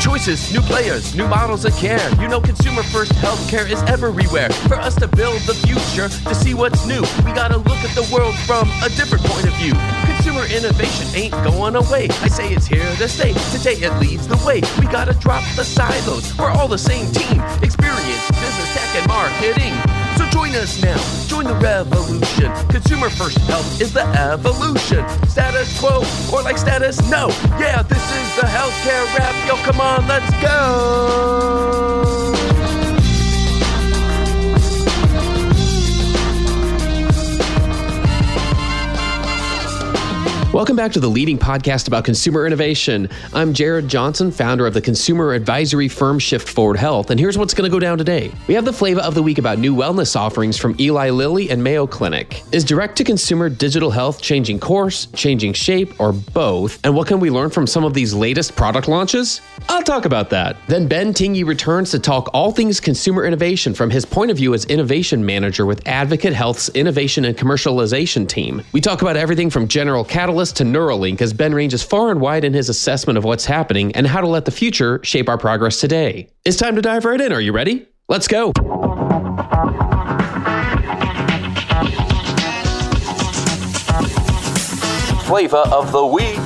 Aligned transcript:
choices, 0.00 0.52
new 0.52 0.62
players, 0.62 1.14
new 1.14 1.28
models 1.28 1.64
of 1.64 1.76
care. 1.76 2.00
You 2.20 2.28
know, 2.28 2.40
consumer 2.40 2.82
first 2.82 3.12
healthcare 3.12 3.68
is 3.68 3.82
everywhere. 3.82 4.50
For 4.66 4.76
us 4.76 4.94
to 4.96 5.06
build 5.06 5.40
the 5.42 5.54
future, 5.54 6.08
to 6.08 6.34
see 6.34 6.54
what's 6.54 6.86
new, 6.86 7.02
we 7.24 7.32
gotta 7.32 7.58
look 7.58 7.78
at 7.84 7.94
the 7.94 8.08
world 8.12 8.34
from 8.46 8.68
a 8.82 8.88
different 8.96 9.24
point 9.24 9.46
of 9.46 9.54
view. 9.54 9.74
Consumer 10.06 10.46
innovation 10.46 11.06
ain't 11.14 11.32
going 11.44 11.76
away. 11.76 12.08
I 12.22 12.28
say 12.28 12.52
it's 12.52 12.66
here 12.66 12.88
to 12.96 13.08
stay. 13.08 13.34
Today 13.52 13.76
it 13.84 13.92
leads 14.00 14.26
the 14.26 14.40
way. 14.46 14.62
We 14.80 14.86
gotta 14.90 15.12
drop 15.14 15.44
the 15.54 15.64
silos. 15.64 16.36
We're 16.38 16.50
all 16.50 16.68
the 16.68 16.78
same 16.78 17.12
team. 17.12 17.40
Experience, 17.62 18.24
business, 18.30 18.72
tech, 18.74 18.96
and 18.96 19.06
marketing. 19.06 19.99
So 20.20 20.28
join 20.28 20.54
us 20.54 20.82
now. 20.82 20.98
Join 21.28 21.44
the 21.46 21.54
revolution. 21.54 22.52
Consumer 22.68 23.08
first 23.08 23.38
health 23.48 23.80
is 23.80 23.94
the 23.94 24.04
evolution. 24.30 25.02
Status 25.26 25.80
quo 25.80 26.04
or 26.30 26.42
like 26.42 26.58
status 26.58 27.00
no. 27.10 27.28
Yeah, 27.58 27.80
this 27.82 28.04
is 28.20 28.36
the 28.36 28.46
healthcare 28.46 29.06
rap. 29.16 29.34
Yo, 29.48 29.56
come 29.64 29.80
on, 29.80 30.06
let's 30.06 30.30
go. 30.42 32.29
Welcome 40.52 40.74
back 40.74 40.90
to 40.92 41.00
the 41.00 41.06
leading 41.06 41.38
podcast 41.38 41.86
about 41.86 42.04
consumer 42.04 42.44
innovation. 42.44 43.08
I'm 43.32 43.54
Jared 43.54 43.86
Johnson, 43.86 44.32
founder 44.32 44.66
of 44.66 44.74
the 44.74 44.80
consumer 44.80 45.32
advisory 45.32 45.86
firm 45.86 46.18
Shift 46.18 46.48
Forward 46.48 46.76
Health, 46.76 47.10
and 47.10 47.20
here's 47.20 47.38
what's 47.38 47.54
going 47.54 47.70
to 47.70 47.72
go 47.72 47.78
down 47.78 47.98
today. 47.98 48.32
We 48.48 48.54
have 48.54 48.64
the 48.64 48.72
flavor 48.72 49.00
of 49.00 49.14
the 49.14 49.22
week 49.22 49.38
about 49.38 49.60
new 49.60 49.76
wellness 49.76 50.16
offerings 50.16 50.58
from 50.58 50.74
Eli 50.80 51.10
Lilly 51.10 51.50
and 51.50 51.62
Mayo 51.62 51.86
Clinic. 51.86 52.42
Is 52.50 52.64
direct 52.64 52.96
to 52.96 53.04
consumer 53.04 53.48
digital 53.48 53.92
health 53.92 54.20
changing 54.20 54.58
course, 54.58 55.06
changing 55.14 55.52
shape, 55.52 56.00
or 56.00 56.12
both? 56.12 56.84
And 56.84 56.96
what 56.96 57.06
can 57.06 57.20
we 57.20 57.30
learn 57.30 57.50
from 57.50 57.68
some 57.68 57.84
of 57.84 57.94
these 57.94 58.12
latest 58.12 58.56
product 58.56 58.88
launches? 58.88 59.40
I'll 59.68 59.84
talk 59.84 60.04
about 60.04 60.30
that. 60.30 60.56
Then 60.66 60.88
Ben 60.88 61.14
Tingey 61.14 61.46
returns 61.46 61.92
to 61.92 62.00
talk 62.00 62.28
all 62.34 62.50
things 62.50 62.80
consumer 62.80 63.24
innovation 63.24 63.72
from 63.72 63.88
his 63.88 64.04
point 64.04 64.32
of 64.32 64.36
view 64.36 64.52
as 64.52 64.64
innovation 64.64 65.24
manager 65.24 65.64
with 65.64 65.86
Advocate 65.86 66.32
Health's 66.32 66.70
innovation 66.70 67.24
and 67.24 67.36
commercialization 67.36 68.28
team. 68.28 68.62
We 68.72 68.80
talk 68.80 69.00
about 69.00 69.16
everything 69.16 69.48
from 69.48 69.68
General 69.68 70.04
Catalyst 70.40 70.56
to 70.56 70.64
Neuralink 70.64 71.20
as 71.20 71.34
Ben 71.34 71.54
ranges 71.54 71.82
far 71.82 72.10
and 72.10 72.18
wide 72.18 72.44
in 72.44 72.54
his 72.54 72.70
assessment 72.70 73.18
of 73.18 73.24
what's 73.24 73.44
happening 73.44 73.94
and 73.94 74.06
how 74.06 74.22
to 74.22 74.26
let 74.26 74.46
the 74.46 74.50
future 74.50 74.98
shape 75.04 75.28
our 75.28 75.36
progress 75.36 75.78
today. 75.78 76.30
It's 76.46 76.56
time 76.56 76.76
to 76.76 76.80
dive 76.80 77.04
right 77.04 77.20
in. 77.20 77.30
Are 77.30 77.42
you 77.42 77.52
ready? 77.52 77.86
Let's 78.08 78.26
go. 78.26 78.50
Flavor 85.26 85.58
of 85.58 85.92
the 85.92 86.06
week. 86.10 86.38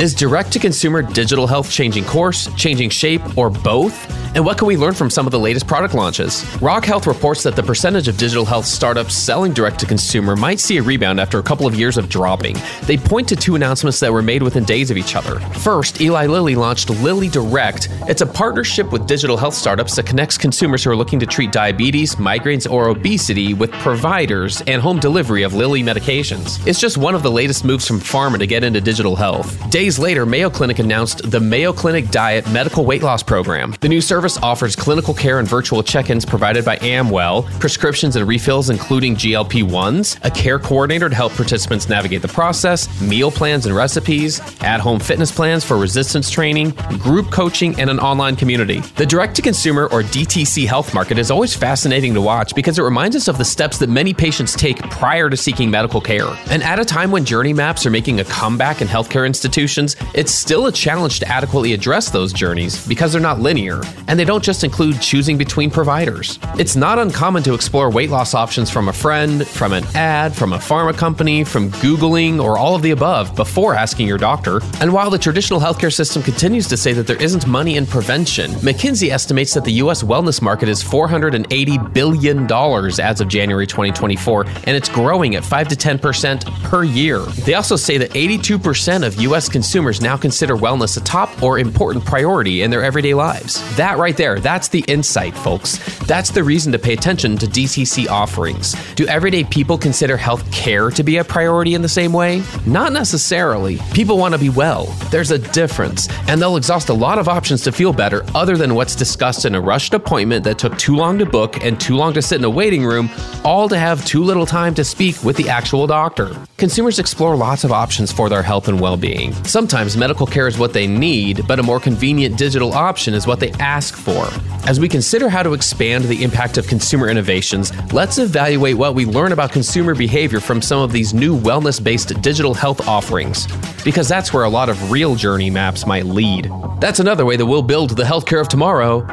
Is 0.00 0.14
direct 0.14 0.50
to 0.52 0.58
consumer 0.58 1.02
digital 1.02 1.46
health 1.46 1.70
changing 1.70 2.06
course, 2.06 2.48
changing 2.54 2.88
shape, 2.88 3.36
or 3.36 3.50
both? 3.50 4.21
And 4.34 4.46
what 4.46 4.56
can 4.56 4.66
we 4.66 4.78
learn 4.78 4.94
from 4.94 5.10
some 5.10 5.26
of 5.26 5.30
the 5.30 5.38
latest 5.38 5.66
product 5.66 5.92
launches? 5.92 6.42
Rock 6.62 6.86
Health 6.86 7.06
reports 7.06 7.42
that 7.42 7.54
the 7.54 7.62
percentage 7.62 8.08
of 8.08 8.16
digital 8.16 8.46
health 8.46 8.64
startups 8.64 9.14
selling 9.14 9.52
direct 9.52 9.78
to 9.80 9.86
consumer 9.86 10.36
might 10.36 10.58
see 10.58 10.78
a 10.78 10.82
rebound 10.82 11.20
after 11.20 11.38
a 11.38 11.42
couple 11.42 11.66
of 11.66 11.74
years 11.74 11.98
of 11.98 12.08
dropping. 12.08 12.56
They 12.84 12.96
point 12.96 13.28
to 13.28 13.36
two 13.36 13.56
announcements 13.56 14.00
that 14.00 14.10
were 14.10 14.22
made 14.22 14.42
within 14.42 14.64
days 14.64 14.90
of 14.90 14.96
each 14.96 15.16
other. 15.16 15.38
First, 15.60 16.00
Eli 16.00 16.24
Lilly 16.24 16.54
launched 16.54 16.88
Lilly 16.88 17.28
Direct. 17.28 17.88
It's 18.08 18.22
a 18.22 18.26
partnership 18.26 18.90
with 18.90 19.06
digital 19.06 19.36
health 19.36 19.52
startups 19.52 19.96
that 19.96 20.06
connects 20.06 20.38
consumers 20.38 20.82
who 20.82 20.90
are 20.90 20.96
looking 20.96 21.20
to 21.20 21.26
treat 21.26 21.52
diabetes, 21.52 22.14
migraines, 22.14 22.70
or 22.70 22.88
obesity 22.88 23.52
with 23.52 23.70
providers 23.72 24.62
and 24.66 24.80
home 24.80 24.98
delivery 24.98 25.42
of 25.42 25.52
Lilly 25.52 25.82
medications. 25.82 26.66
It's 26.66 26.80
just 26.80 26.96
one 26.96 27.14
of 27.14 27.22
the 27.22 27.30
latest 27.30 27.66
moves 27.66 27.86
from 27.86 28.00
pharma 28.00 28.38
to 28.38 28.46
get 28.46 28.64
into 28.64 28.80
digital 28.80 29.14
health. 29.14 29.70
Days 29.70 29.98
later, 29.98 30.24
Mayo 30.24 30.48
Clinic 30.48 30.78
announced 30.78 31.30
the 31.30 31.40
Mayo 31.40 31.74
Clinic 31.74 32.08
Diet 32.10 32.50
Medical 32.50 32.86
Weight 32.86 33.02
Loss 33.02 33.24
Program. 33.24 33.74
The 33.80 33.90
new 33.90 34.00
service 34.00 34.21
service 34.22 34.38
offers 34.40 34.76
clinical 34.76 35.12
care 35.12 35.40
and 35.40 35.48
virtual 35.48 35.82
check 35.82 36.08
ins 36.08 36.24
provided 36.24 36.64
by 36.64 36.76
Amwell, 36.76 37.42
prescriptions 37.58 38.14
and 38.14 38.28
refills, 38.28 38.70
including 38.70 39.16
GLP 39.16 39.64
1s, 39.64 40.16
a 40.24 40.30
care 40.30 40.60
coordinator 40.60 41.08
to 41.08 41.14
help 41.16 41.32
participants 41.32 41.88
navigate 41.88 42.22
the 42.22 42.28
process, 42.28 42.86
meal 43.00 43.32
plans 43.32 43.66
and 43.66 43.74
recipes, 43.74 44.38
at 44.60 44.78
home 44.78 45.00
fitness 45.00 45.32
plans 45.32 45.64
for 45.64 45.76
resistance 45.76 46.30
training, 46.30 46.70
group 47.00 47.32
coaching, 47.32 47.74
and 47.80 47.90
an 47.90 47.98
online 47.98 48.36
community. 48.36 48.78
The 48.94 49.04
direct 49.04 49.34
to 49.36 49.42
consumer 49.42 49.86
or 49.86 50.02
DTC 50.02 50.68
health 50.68 50.94
market 50.94 51.18
is 51.18 51.32
always 51.32 51.56
fascinating 51.56 52.14
to 52.14 52.20
watch 52.20 52.54
because 52.54 52.78
it 52.78 52.82
reminds 52.82 53.16
us 53.16 53.26
of 53.26 53.38
the 53.38 53.44
steps 53.44 53.78
that 53.78 53.88
many 53.88 54.14
patients 54.14 54.54
take 54.54 54.78
prior 54.88 55.30
to 55.30 55.36
seeking 55.36 55.68
medical 55.68 56.00
care. 56.00 56.28
And 56.48 56.62
at 56.62 56.78
a 56.78 56.84
time 56.84 57.10
when 57.10 57.24
journey 57.24 57.52
maps 57.52 57.84
are 57.86 57.90
making 57.90 58.20
a 58.20 58.24
comeback 58.24 58.82
in 58.82 58.86
healthcare 58.86 59.26
institutions, 59.26 59.96
it's 60.14 60.30
still 60.30 60.66
a 60.66 60.72
challenge 60.72 61.18
to 61.18 61.26
adequately 61.26 61.72
address 61.72 62.08
those 62.08 62.32
journeys 62.32 62.86
because 62.86 63.10
they're 63.10 63.20
not 63.20 63.40
linear. 63.40 63.80
And 64.12 64.20
they 64.20 64.26
don't 64.26 64.44
just 64.44 64.62
include 64.62 65.00
choosing 65.00 65.38
between 65.38 65.70
providers. 65.70 66.38
It's 66.58 66.76
not 66.76 66.98
uncommon 66.98 67.42
to 67.44 67.54
explore 67.54 67.88
weight 67.88 68.10
loss 68.10 68.34
options 68.34 68.68
from 68.68 68.90
a 68.90 68.92
friend, 68.92 69.48
from 69.48 69.72
an 69.72 69.84
ad, 69.94 70.36
from 70.36 70.52
a 70.52 70.58
pharma 70.58 70.94
company, 70.94 71.44
from 71.44 71.70
Googling, 71.70 72.38
or 72.38 72.58
all 72.58 72.74
of 72.74 72.82
the 72.82 72.90
above 72.90 73.34
before 73.34 73.74
asking 73.74 74.06
your 74.06 74.18
doctor. 74.18 74.60
And 74.82 74.92
while 74.92 75.08
the 75.08 75.16
traditional 75.16 75.60
healthcare 75.60 75.90
system 75.90 76.22
continues 76.22 76.68
to 76.68 76.76
say 76.76 76.92
that 76.92 77.06
there 77.06 77.22
isn't 77.22 77.46
money 77.46 77.78
in 77.78 77.86
prevention, 77.86 78.50
McKinsey 78.56 79.08
estimates 79.08 79.54
that 79.54 79.64
the 79.64 79.72
US 79.84 80.02
wellness 80.02 80.42
market 80.42 80.68
is 80.68 80.84
$480 80.84 81.94
billion 81.94 82.52
as 82.52 83.20
of 83.22 83.28
January 83.28 83.66
2024, 83.66 84.44
and 84.44 84.76
it's 84.76 84.90
growing 84.90 85.36
at 85.36 85.42
5 85.42 85.68
to 85.68 85.74
10% 85.74 86.44
per 86.64 86.84
year. 86.84 87.20
They 87.46 87.54
also 87.54 87.76
say 87.76 87.96
that 87.96 88.10
82% 88.10 89.06
of 89.06 89.18
US 89.22 89.48
consumers 89.48 90.02
now 90.02 90.18
consider 90.18 90.54
wellness 90.54 90.98
a 90.98 91.00
top 91.00 91.42
or 91.42 91.58
important 91.58 92.04
priority 92.04 92.60
in 92.60 92.70
their 92.70 92.84
everyday 92.84 93.14
lives. 93.14 93.58
That 93.78 94.01
right 94.02 94.16
there, 94.16 94.40
that's 94.40 94.68
the 94.68 94.84
insight, 94.88 95.34
folks. 95.34 95.78
That's 96.06 96.30
the 96.30 96.42
reason 96.42 96.72
to 96.72 96.78
pay 96.78 96.92
attention 96.92 97.38
to 97.38 97.46
DTC 97.46 98.08
offerings. 98.08 98.74
Do 98.94 99.06
everyday 99.06 99.44
people 99.44 99.78
consider 99.78 100.16
health 100.16 100.50
care 100.50 100.90
to 100.90 101.02
be 101.02 101.18
a 101.18 101.24
priority 101.24 101.74
in 101.74 101.82
the 101.82 101.88
same 101.88 102.12
way? 102.12 102.42
Not 102.66 102.92
necessarily. 102.92 103.78
People 103.94 104.18
want 104.18 104.34
to 104.34 104.40
be 104.40 104.48
well. 104.48 104.86
There's 105.10 105.30
a 105.30 105.38
difference, 105.38 106.08
and 106.28 106.42
they'll 106.42 106.56
exhaust 106.56 106.88
a 106.88 106.94
lot 106.94 107.18
of 107.18 107.28
options 107.28 107.62
to 107.62 107.72
feel 107.72 107.92
better 107.92 108.24
other 108.34 108.56
than 108.56 108.74
what's 108.74 108.96
discussed 108.96 109.44
in 109.44 109.54
a 109.54 109.60
rushed 109.60 109.94
appointment 109.94 110.44
that 110.44 110.58
took 110.58 110.76
too 110.76 110.96
long 110.96 111.18
to 111.18 111.26
book 111.26 111.62
and 111.64 111.80
too 111.80 111.96
long 111.96 112.12
to 112.14 112.22
sit 112.22 112.38
in 112.38 112.44
a 112.44 112.50
waiting 112.50 112.84
room, 112.84 113.08
all 113.44 113.68
to 113.68 113.78
have 113.78 114.04
too 114.04 114.24
little 114.24 114.46
time 114.46 114.74
to 114.74 114.84
speak 114.84 115.22
with 115.22 115.36
the 115.36 115.48
actual 115.48 115.86
doctor. 115.86 116.36
Consumers 116.56 116.98
explore 116.98 117.36
lots 117.36 117.64
of 117.64 117.72
options 117.72 118.12
for 118.12 118.28
their 118.28 118.42
health 118.42 118.68
and 118.68 118.80
well 118.80 118.96
being. 118.96 119.32
Sometimes 119.44 119.96
medical 119.96 120.26
care 120.26 120.46
is 120.46 120.58
what 120.58 120.72
they 120.72 120.86
need, 120.86 121.46
but 121.46 121.58
a 121.58 121.62
more 121.62 121.80
convenient 121.80 122.36
digital 122.36 122.72
option 122.72 123.14
is 123.14 123.26
what 123.26 123.40
they 123.40 123.50
ask 123.52 123.91
ask 123.92 124.04
for. 124.04 124.68
As 124.68 124.78
we 124.78 124.88
consider 124.88 125.28
how 125.28 125.42
to 125.42 125.54
expand 125.54 126.04
the 126.04 126.22
impact 126.22 126.56
of 126.58 126.66
consumer 126.66 127.08
innovations, 127.08 127.72
let's 127.92 128.18
evaluate 128.18 128.76
what 128.76 128.94
we 128.94 129.04
learn 129.04 129.32
about 129.32 129.52
consumer 129.52 129.94
behavior 129.94 130.40
from 130.40 130.62
some 130.62 130.80
of 130.80 130.92
these 130.92 131.12
new 131.12 131.38
wellness 131.38 131.82
based 131.82 132.20
digital 132.22 132.54
health 132.54 132.86
offerings, 132.86 133.46
because 133.84 134.08
that's 134.08 134.32
where 134.32 134.44
a 134.44 134.48
lot 134.48 134.68
of 134.68 134.90
real 134.90 135.14
journey 135.14 135.50
maps 135.50 135.86
might 135.86 136.06
lead. 136.06 136.50
That's 136.80 137.00
another 137.00 137.24
way 137.24 137.36
that 137.36 137.46
we'll 137.46 137.62
build 137.62 137.96
the 137.96 138.04
healthcare 138.04 138.40
of 138.40 138.48
tomorrow. 138.48 139.06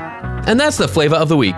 And 0.47 0.59
that's 0.59 0.77
the 0.77 0.87
flavor 0.87 1.15
of 1.15 1.29
the 1.29 1.37
week. 1.37 1.57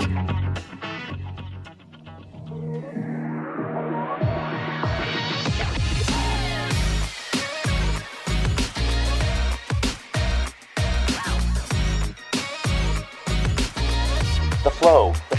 Go. 14.91 15.30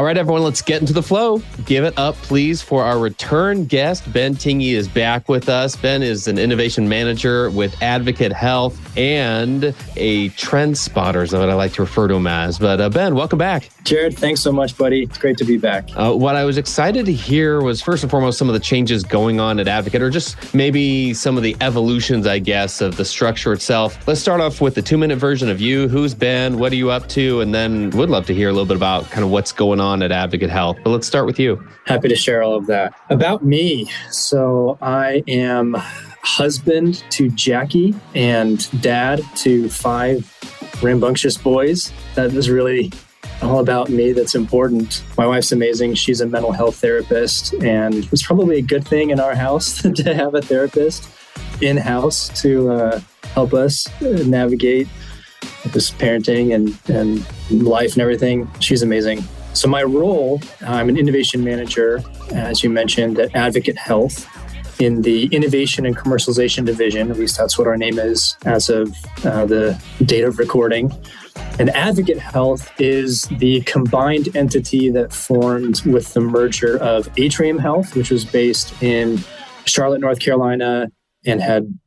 All 0.00 0.06
right, 0.06 0.16
everyone, 0.16 0.42
let's 0.42 0.62
get 0.62 0.80
into 0.80 0.94
the 0.94 1.02
flow. 1.02 1.42
Give 1.66 1.84
it 1.84 1.92
up, 1.98 2.14
please, 2.22 2.62
for 2.62 2.82
our 2.82 2.98
return 2.98 3.66
guest. 3.66 4.10
Ben 4.10 4.34
Tingey 4.34 4.72
is 4.72 4.88
back 4.88 5.28
with 5.28 5.50
us. 5.50 5.76
Ben 5.76 6.02
is 6.02 6.26
an 6.26 6.38
innovation 6.38 6.88
manager 6.88 7.50
with 7.50 7.76
Advocate 7.82 8.32
Health 8.32 8.80
and 8.96 9.74
a 9.98 10.30
trend 10.30 10.78
spotter, 10.78 11.22
is 11.22 11.34
what 11.34 11.50
I 11.50 11.52
like 11.52 11.74
to 11.74 11.82
refer 11.82 12.08
to 12.08 12.14
him 12.14 12.26
as. 12.26 12.58
But 12.58 12.80
uh, 12.80 12.88
Ben, 12.88 13.14
welcome 13.14 13.38
back. 13.38 13.68
Jared, 13.84 14.16
thanks 14.16 14.40
so 14.40 14.50
much, 14.50 14.74
buddy. 14.74 15.02
It's 15.02 15.18
great 15.18 15.36
to 15.36 15.44
be 15.44 15.58
back. 15.58 15.90
Uh, 15.94 16.14
what 16.14 16.34
I 16.34 16.46
was 16.46 16.56
excited 16.56 17.04
to 17.04 17.12
hear 17.12 17.60
was 17.60 17.82
first 17.82 18.02
and 18.02 18.10
foremost 18.10 18.38
some 18.38 18.48
of 18.48 18.54
the 18.54 18.60
changes 18.60 19.04
going 19.04 19.38
on 19.38 19.60
at 19.60 19.68
Advocate, 19.68 20.00
or 20.00 20.08
just 20.08 20.54
maybe 20.54 21.12
some 21.12 21.36
of 21.36 21.42
the 21.42 21.54
evolutions, 21.60 22.26
I 22.26 22.38
guess, 22.38 22.80
of 22.80 22.96
the 22.96 23.04
structure 23.04 23.52
itself. 23.52 24.08
Let's 24.08 24.22
start 24.22 24.40
off 24.40 24.62
with 24.62 24.74
the 24.74 24.82
two 24.82 24.96
minute 24.96 25.18
version 25.18 25.50
of 25.50 25.60
you. 25.60 25.88
Who's 25.88 26.14
Ben? 26.14 26.58
What 26.58 26.72
are 26.72 26.76
you 26.76 26.90
up 26.90 27.06
to? 27.10 27.42
And 27.42 27.54
then 27.54 27.90
would 27.90 28.08
love 28.08 28.24
to 28.28 28.34
hear 28.34 28.48
a 28.48 28.52
little 28.52 28.64
bit 28.64 28.78
about 28.78 29.10
kind 29.10 29.24
of 29.24 29.30
what's 29.30 29.52
going 29.52 29.78
on 29.78 29.89
at 30.02 30.12
Advocate 30.12 30.50
Health. 30.50 30.78
But 30.82 30.90
let's 30.90 31.06
start 31.06 31.26
with 31.26 31.38
you. 31.38 31.62
Happy 31.86 32.08
to 32.08 32.16
share 32.16 32.42
all 32.42 32.54
of 32.54 32.66
that. 32.66 32.94
About 33.10 33.44
me. 33.44 33.90
So 34.10 34.78
I 34.80 35.22
am 35.26 35.76
husband 36.22 37.02
to 37.10 37.28
Jackie 37.30 37.94
and 38.14 38.68
dad 38.82 39.22
to 39.36 39.68
five 39.68 40.26
rambunctious 40.82 41.36
boys. 41.36 41.92
That 42.14 42.32
is 42.32 42.50
really 42.50 42.92
all 43.42 43.60
about 43.60 43.88
me 43.88 44.12
that's 44.12 44.34
important. 44.34 45.02
My 45.16 45.26
wife's 45.26 45.52
amazing. 45.52 45.94
She's 45.94 46.20
a 46.20 46.26
mental 46.26 46.52
health 46.52 46.76
therapist, 46.76 47.54
and 47.54 47.94
it's 48.12 48.22
probably 48.22 48.58
a 48.58 48.62
good 48.62 48.86
thing 48.86 49.10
in 49.10 49.20
our 49.20 49.34
house 49.34 49.82
to 49.94 50.14
have 50.14 50.34
a 50.34 50.42
therapist 50.42 51.08
in 51.60 51.76
house 51.76 52.28
to 52.42 52.70
uh, 52.70 53.00
help 53.34 53.54
us 53.54 53.86
navigate 54.00 54.88
this 55.66 55.90
parenting 55.90 56.54
and, 56.54 56.78
and 56.88 57.62
life 57.62 57.92
and 57.92 58.02
everything. 58.02 58.50
She's 58.60 58.82
amazing. 58.82 59.24
So, 59.60 59.68
my 59.68 59.82
role, 59.82 60.40
I'm 60.62 60.88
an 60.88 60.96
innovation 60.96 61.44
manager, 61.44 62.02
as 62.30 62.62
you 62.62 62.70
mentioned, 62.70 63.18
at 63.18 63.36
Advocate 63.36 63.76
Health 63.76 64.26
in 64.80 65.02
the 65.02 65.26
innovation 65.26 65.84
and 65.84 65.94
commercialization 65.94 66.64
division. 66.64 67.10
At 67.10 67.18
least 67.18 67.36
that's 67.36 67.58
what 67.58 67.66
our 67.66 67.76
name 67.76 67.98
is 67.98 68.38
as 68.46 68.70
of 68.70 68.96
uh, 69.22 69.44
the 69.44 69.78
date 70.06 70.24
of 70.24 70.38
recording. 70.38 70.90
And 71.58 71.68
Advocate 71.76 72.18
Health 72.18 72.72
is 72.80 73.24
the 73.32 73.60
combined 73.66 74.34
entity 74.34 74.88
that 74.92 75.12
formed 75.12 75.82
with 75.82 76.14
the 76.14 76.20
merger 76.20 76.78
of 76.78 77.10
Atrium 77.18 77.58
Health, 77.58 77.94
which 77.94 78.10
was 78.10 78.24
based 78.24 78.82
in 78.82 79.18
Charlotte, 79.66 80.00
North 80.00 80.20
Carolina, 80.20 80.90
and 81.26 81.42
had 81.42 81.78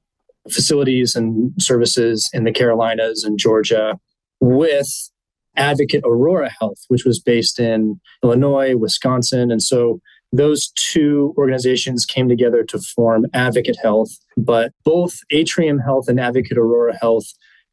facilities 0.52 1.16
and 1.16 1.52
services 1.60 2.30
in 2.34 2.44
the 2.44 2.52
Carolinas 2.52 3.24
and 3.24 3.40
Georgia, 3.40 3.98
with 4.40 5.10
Advocate 5.56 6.04
Aurora 6.06 6.50
Health, 6.60 6.80
which 6.88 7.06
was 7.06 7.20
based 7.20 7.60
in 7.60 8.00
Illinois, 8.24 8.76
Wisconsin. 8.76 9.52
And 9.52 9.62
so 9.62 10.00
those 10.32 10.72
two 10.76 11.34
organizations 11.38 12.06
came 12.06 12.28
together 12.28 12.64
to 12.64 12.80
form 12.80 13.26
Advocate 13.34 13.78
Health, 13.82 14.10
but 14.36 14.72
both 14.84 15.14
Atrium 15.32 15.80
Health 15.80 16.08
and 16.08 16.20
Advocate 16.20 16.58
Aurora 16.58 16.98
Health 17.00 17.26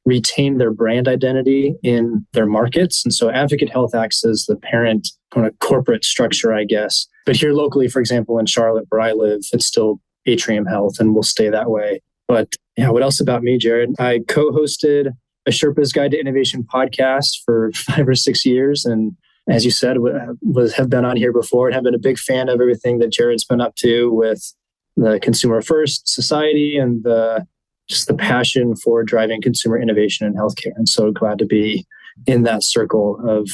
retain 0.05 0.59
their 0.59 0.71
brand 0.71 1.09
identity 1.09 1.75
in 1.83 2.27
their 2.33 2.47
markets. 2.47 3.03
And 3.05 3.13
so 3.13 3.31
Advocate 3.31 3.71
Health 3.71 3.95
acts 3.95 4.25
as 4.25 4.47
the 4.47 4.57
parent 4.57 5.09
kind 5.33 5.47
of 5.47 5.59
corporate 5.61 6.05
structure, 6.05 6.53
I 6.53 6.65
guess. 6.65 7.07
But 7.27 7.37
here 7.37 7.53
locally, 7.53 7.89
for 7.89 8.01
example, 8.01 8.39
in 8.39 8.47
Charlotte, 8.47 8.87
where 8.89 9.01
I 9.01 9.13
live, 9.13 9.41
it's 9.53 9.67
still 9.67 10.01
Atrium 10.27 10.67
Health 10.67 10.99
and 10.99 11.15
will 11.15 11.23
stay 11.23 11.49
that 11.49 11.71
way. 11.71 12.03
But 12.29 12.49
yeah, 12.77 12.91
what 12.91 13.03
else 13.03 13.21
about 13.21 13.43
me, 13.43 13.59
Jared? 13.59 13.95
I 13.99 14.21
co 14.29 14.51
hosted 14.51 15.13
a 15.47 15.51
Sherpa's 15.51 15.93
Guide 15.93 16.13
to 16.13 16.21
Innovation 16.21 16.63
podcast 16.63 17.43
for 17.45 17.71
five 17.75 18.09
or 18.09 18.15
six 18.15 18.45
years. 18.45 18.85
And 18.85 19.17
as 19.49 19.65
you 19.65 19.71
said, 19.71 19.97
was, 20.43 20.75
have 20.75 20.91
been 20.91 21.05
on 21.05 21.17
here 21.17 21.33
before 21.33 21.67
and 21.67 21.75
have 21.75 21.85
been 21.85 21.95
a 21.95 21.99
big 21.99 22.19
fan 22.19 22.49
of 22.49 22.61
everything 22.61 22.99
that 22.99 23.13
Jared's 23.13 23.45
been 23.45 23.61
up 23.61 23.75
to 23.77 24.13
with 24.13 24.55
the 24.97 25.19
Consumer 25.21 25.63
First 25.63 26.09
Society 26.09 26.77
and 26.77 27.03
the 27.03 27.47
just 27.89 28.07
the 28.07 28.15
passion 28.15 28.77
for 28.77 29.03
driving 29.03 29.43
consumer 29.43 29.77
innovation 29.77 30.25
in 30.25 30.35
healthcare. 30.35 30.73
And 30.77 30.89
so 30.89 31.11
glad 31.11 31.39
to 31.41 31.45
be 31.45 31.85
in 32.25 32.45
that 32.45 32.63
circle 32.63 33.19
of 33.29 33.49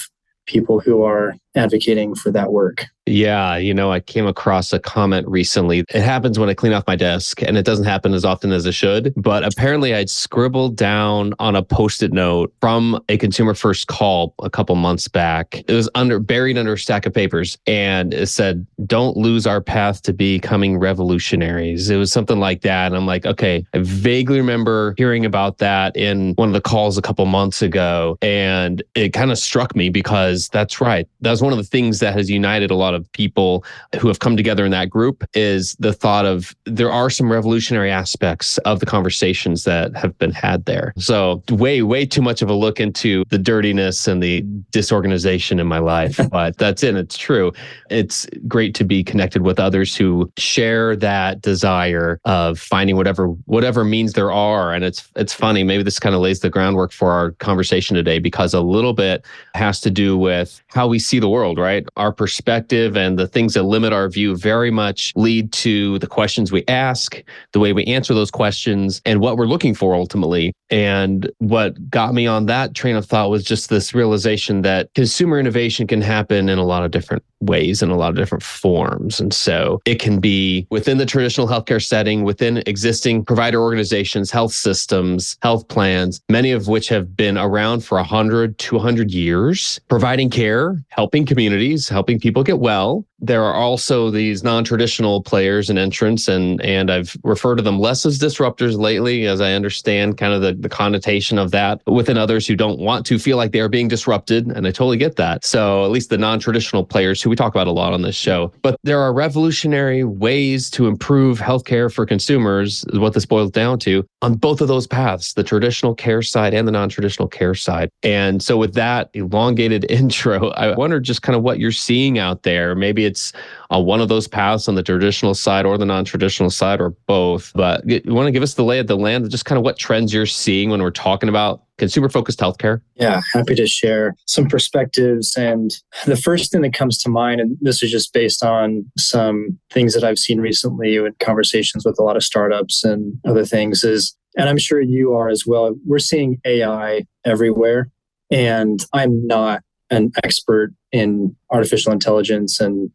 people 0.47 0.79
who 0.79 1.03
are 1.03 1.35
advocating 1.57 2.15
for 2.15 2.31
that 2.33 2.53
work. 2.53 2.87
Yeah, 3.09 3.57
you 3.57 3.73
know, 3.73 3.93
I 3.93 4.01
came 4.01 4.27
across 4.27 4.73
a 4.73 4.81
comment 4.81 5.29
recently. 5.29 5.85
It 5.95 6.03
happens 6.03 6.41
when 6.41 6.49
I 6.49 6.55
clean 6.55 6.73
off 6.73 6.85
my 6.89 6.97
desk, 6.97 7.41
and 7.41 7.57
it 7.57 7.65
doesn't 7.65 7.85
happen 7.85 8.13
as 8.15 8.25
often 8.25 8.51
as 8.51 8.67
it 8.67 8.73
should. 8.73 9.15
But 9.17 9.45
apparently, 9.45 9.95
I'd 9.95 10.11
scribbled 10.11 10.77
down 10.77 11.33
on 11.39 11.55
a 11.55 11.63
post 11.63 12.03
it 12.03 12.13
note 12.13 12.53
from 12.61 13.01
a 13.09 13.17
consumer 13.17 13.55
first 13.55 13.87
call 13.87 14.35
a 14.43 14.51
couple 14.51 14.75
months 14.75 15.07
back. 15.07 15.63
It 15.69 15.73
was 15.73 15.89
under 15.95 16.19
buried 16.19 16.59
under 16.59 16.73
a 16.73 16.79
stack 16.79 17.07
of 17.07 17.15
papers, 17.15 17.57
and 17.69 18.13
it 18.13 18.27
said, 18.27 18.67
Don't 18.87 19.17
lose 19.17 19.47
our 19.47 19.61
path 19.61 20.03
to 20.03 20.13
becoming 20.13 20.79
revolutionaries. 20.79 21.89
It 21.91 21.97
was 21.97 22.13
something 22.13 22.41
like 22.41 22.63
that. 22.63 22.87
And 22.87 22.97
I'm 22.97 23.07
like, 23.07 23.25
okay, 23.25 23.65
I 23.73 23.79
vaguely 23.79 24.39
remember 24.39 24.95
hearing 24.97 25.25
about 25.25 25.59
that 25.59 25.97
in 25.97 26.35
one 26.35 26.49
of 26.49 26.55
the 26.55 26.61
calls 26.61 26.99
a 26.99 27.03
couple 27.03 27.25
months 27.27 27.63
ago. 27.63 28.19
And 28.21 28.83
it 28.95 29.13
kind 29.13 29.31
of 29.31 29.39
struck 29.39 29.77
me 29.77 29.91
because 29.91 30.49
that's 30.49 30.81
right. 30.81 31.09
That's 31.21 31.43
one 31.47 31.53
of 31.53 31.59
the 31.59 31.65
things 31.65 32.01
that 32.01 32.13
has 32.13 32.29
united 32.29 32.73
a 32.73 32.75
lot 32.75 32.93
of 32.93 33.11
people 33.13 33.65
who 34.01 34.09
have 34.09 34.19
come 34.19 34.37
together 34.37 34.65
in 34.65 34.73
that 34.73 34.91
group 34.91 35.25
is 35.33 35.77
the 35.79 35.93
thought 35.93 36.27
of 36.27 36.57
there 36.65 36.91
are 36.91 37.09
some 37.09 37.31
revolutionary 37.31 37.89
aspects 37.89 38.59
of 38.59 38.81
the 38.81 38.87
conversations 38.87 39.63
that 39.63 39.97
have 39.97 40.19
been 40.19 40.33
had 40.33 40.65
there. 40.65 40.93
So 40.99 41.45
way, 41.51 41.83
way 41.83 42.05
too 42.05 42.21
much 42.21 42.43
of 42.43 42.51
a 42.51 42.53
look 42.53 42.81
into 42.81 43.23
the 43.29 43.39
dirtiness 43.39 44.09
and 44.09 44.21
the 44.21 44.43
disorganization 44.73 45.61
in 45.61 45.69
my 45.69 45.79
life. 45.79 46.19
but 46.31 46.59
that's 46.59 46.83
it. 46.83 46.97
It's 46.97 47.17
true. 47.17 47.53
It's 47.91 48.27
great 48.49 48.75
to 48.75 48.85
be 48.85 49.05
connected 49.05 49.43
with 49.43 49.61
others 49.61 49.95
who 49.95 50.29
share 50.37 50.97
that 50.97 51.43
desire 51.43 52.19
of 52.25 52.59
finding 52.59 52.97
whatever 52.97 53.29
whatever 53.45 53.85
means 53.85 54.15
there 54.15 54.33
are. 54.33 54.75
And 54.75 54.83
it's 54.83 55.09
it's 55.15 55.33
funny. 55.33 55.63
Maybe 55.63 55.85
this 55.85 56.01
kind 56.01 56.15
of 56.15 56.21
lays 56.21 56.41
the 56.41 56.51
groundwork 56.51 56.91
for 56.91 57.13
our 57.13 57.31
conversation 57.33 57.95
today 57.95 58.19
because 58.19 58.53
a 58.53 58.61
little 58.61 58.95
bit 58.95 59.25
has 59.55 59.81
to 59.83 59.91
do 59.91 60.19
with 60.19 60.61
how 60.69 60.89
we 60.89 60.99
see 60.99 61.21
the 61.21 61.29
world, 61.29 61.36
right? 61.59 61.87
Our 61.97 62.13
perspective 62.13 62.97
and 62.97 63.19
the 63.19 63.27
things 63.27 63.55
that 63.55 63.65
limit 63.65 63.93
our 63.93 64.09
view 64.09 64.37
very 64.37 64.71
much 64.71 65.13
lead 65.17 65.53
to 65.53 65.99
the 65.99 66.07
questions 66.07 66.53
we 66.53 66.65
ask, 66.69 67.23
the 67.53 67.61
way 67.61 67.73
we 67.73 67.85
answer 67.85 68.15
those 68.15 68.31
questions, 68.31 69.01
and 69.05 69.21
what 69.21 69.37
we're 69.37 69.47
looking 69.47 69.75
for 69.75 69.95
ultimately. 69.95 70.53
And 70.71 71.31
what 71.39 71.91
got 71.91 72.15
me 72.15 72.27
on 72.27 72.47
that 72.47 72.75
train 72.75 72.97
of 72.97 73.07
thought 73.07 73.31
was 73.31 73.45
just 73.45 73.69
this 73.69 73.95
realization 73.95 74.63
that 74.63 74.93
consumer 74.95 75.39
innovation 75.39 75.87
can 75.87 76.01
happen 76.01 76.49
in 76.49 76.59
a 76.59 76.65
lot 76.65 76.85
of 76.85 76.91
different 76.91 77.23
ways 77.41 77.83
in 77.83 77.91
a 77.91 77.97
lot 77.97 78.11
of 78.11 78.17
different 78.17 78.43
forms. 78.43 79.21
And 79.21 79.33
so 79.33 79.81
it 79.85 80.01
can 80.01 80.21
be 80.21 80.67
within 80.71 80.99
the 80.99 81.07
traditional 81.07 81.47
healthcare 81.47 81.85
setting, 81.85 82.25
within 82.25 82.63
existing 82.67 83.25
provider 83.25 83.61
organizations, 83.61 84.31
health 84.31 84.53
systems, 84.53 85.37
health 85.43 85.69
plans, 85.69 86.21
many 86.31 86.51
of 86.53 86.69
which 86.69 86.89
have 86.89 87.17
been 87.17 87.37
around 87.37 87.81
for 87.81 87.97
100, 87.97 88.59
200 88.59 89.11
years, 89.11 89.81
providing 89.89 90.31
care, 90.31 90.83
helping 90.89 91.27
communities, 91.27 91.89
helping 91.89 92.19
people 92.19 92.43
get 92.43 92.59
well, 92.59 93.05
there 93.19 93.43
are 93.43 93.55
also 93.55 94.11
these 94.11 94.43
non-traditional 94.43 95.23
players 95.23 95.71
and 95.71 95.79
entrants 95.79 96.29
and 96.29 96.61
and 96.61 96.91
I've 96.91 97.17
referred 97.25 97.57
to 97.57 97.63
them 97.63 97.79
less 97.79 98.05
as 98.05 98.19
disruptors 98.19 98.79
lately 98.79 99.27
as 99.27 99.41
I 99.41 99.53
understand 99.53 100.19
kind 100.19 100.33
of 100.33 100.43
the, 100.43 100.53
the 100.53 100.69
connotation 100.69 101.39
of 101.39 101.51
that 101.53 101.81
within 101.87 102.19
others 102.19 102.47
who 102.47 102.57
don't 102.57 102.79
want 102.79 103.07
to 103.07 103.19
feel 103.19 103.37
like 103.37 103.53
they 103.53 103.61
are 103.61 103.69
being 103.69 103.89
disrupted 103.89 104.47
and 104.49 104.67
I 104.67 104.71
totally 104.71 104.99
get 104.99 105.17
that. 105.17 105.45
So 105.45 105.85
at 105.85 105.91
least 105.91 106.11
the 106.11 106.19
non-traditional 106.19 106.85
players 106.85 107.23
who 107.23 107.31
we 107.31 107.37
talk 107.37 107.55
about 107.55 107.67
a 107.67 107.73
lot 107.73 107.93
on 107.93 108.03
this 108.03 108.17
show. 108.17 108.53
But 108.63 108.79
there 108.83 109.01
are 109.01 109.13
revolutionary 109.13 110.05
ways 110.05 110.71
to 110.71 110.87
improve 110.87 111.39
healthcare 111.39 111.93
for 111.93 112.05
consumers 112.05 112.85
is 112.93 112.99
what 112.99 113.15
this 113.15 113.27
boils 113.27 113.51
down 113.51 113.79
to 113.81 114.07
on 114.23 114.35
both 114.35 114.61
of 114.61 114.69
those 114.69 114.87
paths, 114.87 115.33
the 115.35 115.45
traditional 115.45 115.95
care 115.95 116.23
side 116.23 116.53
and 116.53 116.69
the 116.69 116.73
non-traditional 116.73 117.29
care 117.29 117.55
side. 117.55 117.89
And 118.03 118.43
so 118.43 118.57
with 118.57 118.75
that 118.75 119.11
elongated 119.15 119.87
intro, 119.91 120.51
I 120.51 120.77
wonder 120.77 121.01
just 121.01 121.23
kind 121.23 121.37
of 121.37 121.43
what 121.43 121.59
you're 121.59 121.73
seeing 121.73 122.19
out 122.19 122.43
there. 122.43 122.75
Maybe 122.75 123.06
it's 123.07 123.33
on 123.71 123.85
one 123.85 124.01
of 124.01 124.09
those 124.09 124.29
paths 124.29 124.69
on 124.69 124.75
the 124.75 124.83
traditional 124.83 125.35
side 125.35 125.65
or 125.65 125.79
the 125.79 125.87
non-traditional 125.87 126.51
side 126.51 126.81
or 126.81 126.91
both. 127.07 127.53
But 127.55 127.89
you 127.89 128.03
want 128.13 128.27
to 128.27 128.33
give 128.33 128.43
us 128.43 128.55
the 128.55 128.65
lay 128.65 128.79
of 128.79 128.87
the 128.87 128.97
land, 128.97 129.31
just 129.31 129.45
kind 129.45 129.57
of 129.57 129.65
what 129.65 129.79
trends 129.79 130.13
you're 130.13 130.27
seeing 130.27 130.71
when 130.71 130.83
we're 130.83 130.91
talking 130.91 131.29
about 131.29 131.63
consumer 131.79 132.09
focused 132.09 132.41
healthcare? 132.41 132.81
Yeah, 132.95 133.21
happy 133.33 133.55
to 133.55 133.67
share 133.67 134.15
some 134.27 134.47
perspectives. 134.47 135.37
And 135.37 135.71
the 136.07 136.17
first 136.17 136.51
thing 136.51 136.63
that 136.63 136.75
comes 136.75 136.99
to 137.03 137.11
mind, 137.11 137.41
and 137.41 137.57
this 137.61 137.83
is 137.83 137.91
just 137.91 138.13
based 138.13 138.43
on 138.43 138.91
some 138.99 139.59
things 139.71 139.95
that 139.95 140.05
I've 140.05 140.19
seen 140.19 140.41
recently 140.41 140.97
in 140.97 141.15
conversations 141.21 141.85
with 141.85 141.99
a 141.99 142.03
lot 142.03 142.17
of 142.17 142.23
startups 142.23 142.85
and 142.85 143.15
other 143.27 143.45
things, 143.45 143.85
is, 143.85 144.17
and 144.37 144.49
I'm 144.49 144.59
sure 144.59 144.81
you 144.81 145.13
are 145.15 145.29
as 145.29 145.45
well, 145.47 145.75
we're 145.87 145.99
seeing 145.99 146.41
AI 146.45 147.07
everywhere. 147.25 147.91
And 148.31 148.85
I'm 148.93 149.27
not 149.27 149.63
an 149.91 150.11
expert 150.25 150.73
in 150.91 151.37
artificial 151.51 151.93
intelligence 151.93 152.61
and 152.61 152.91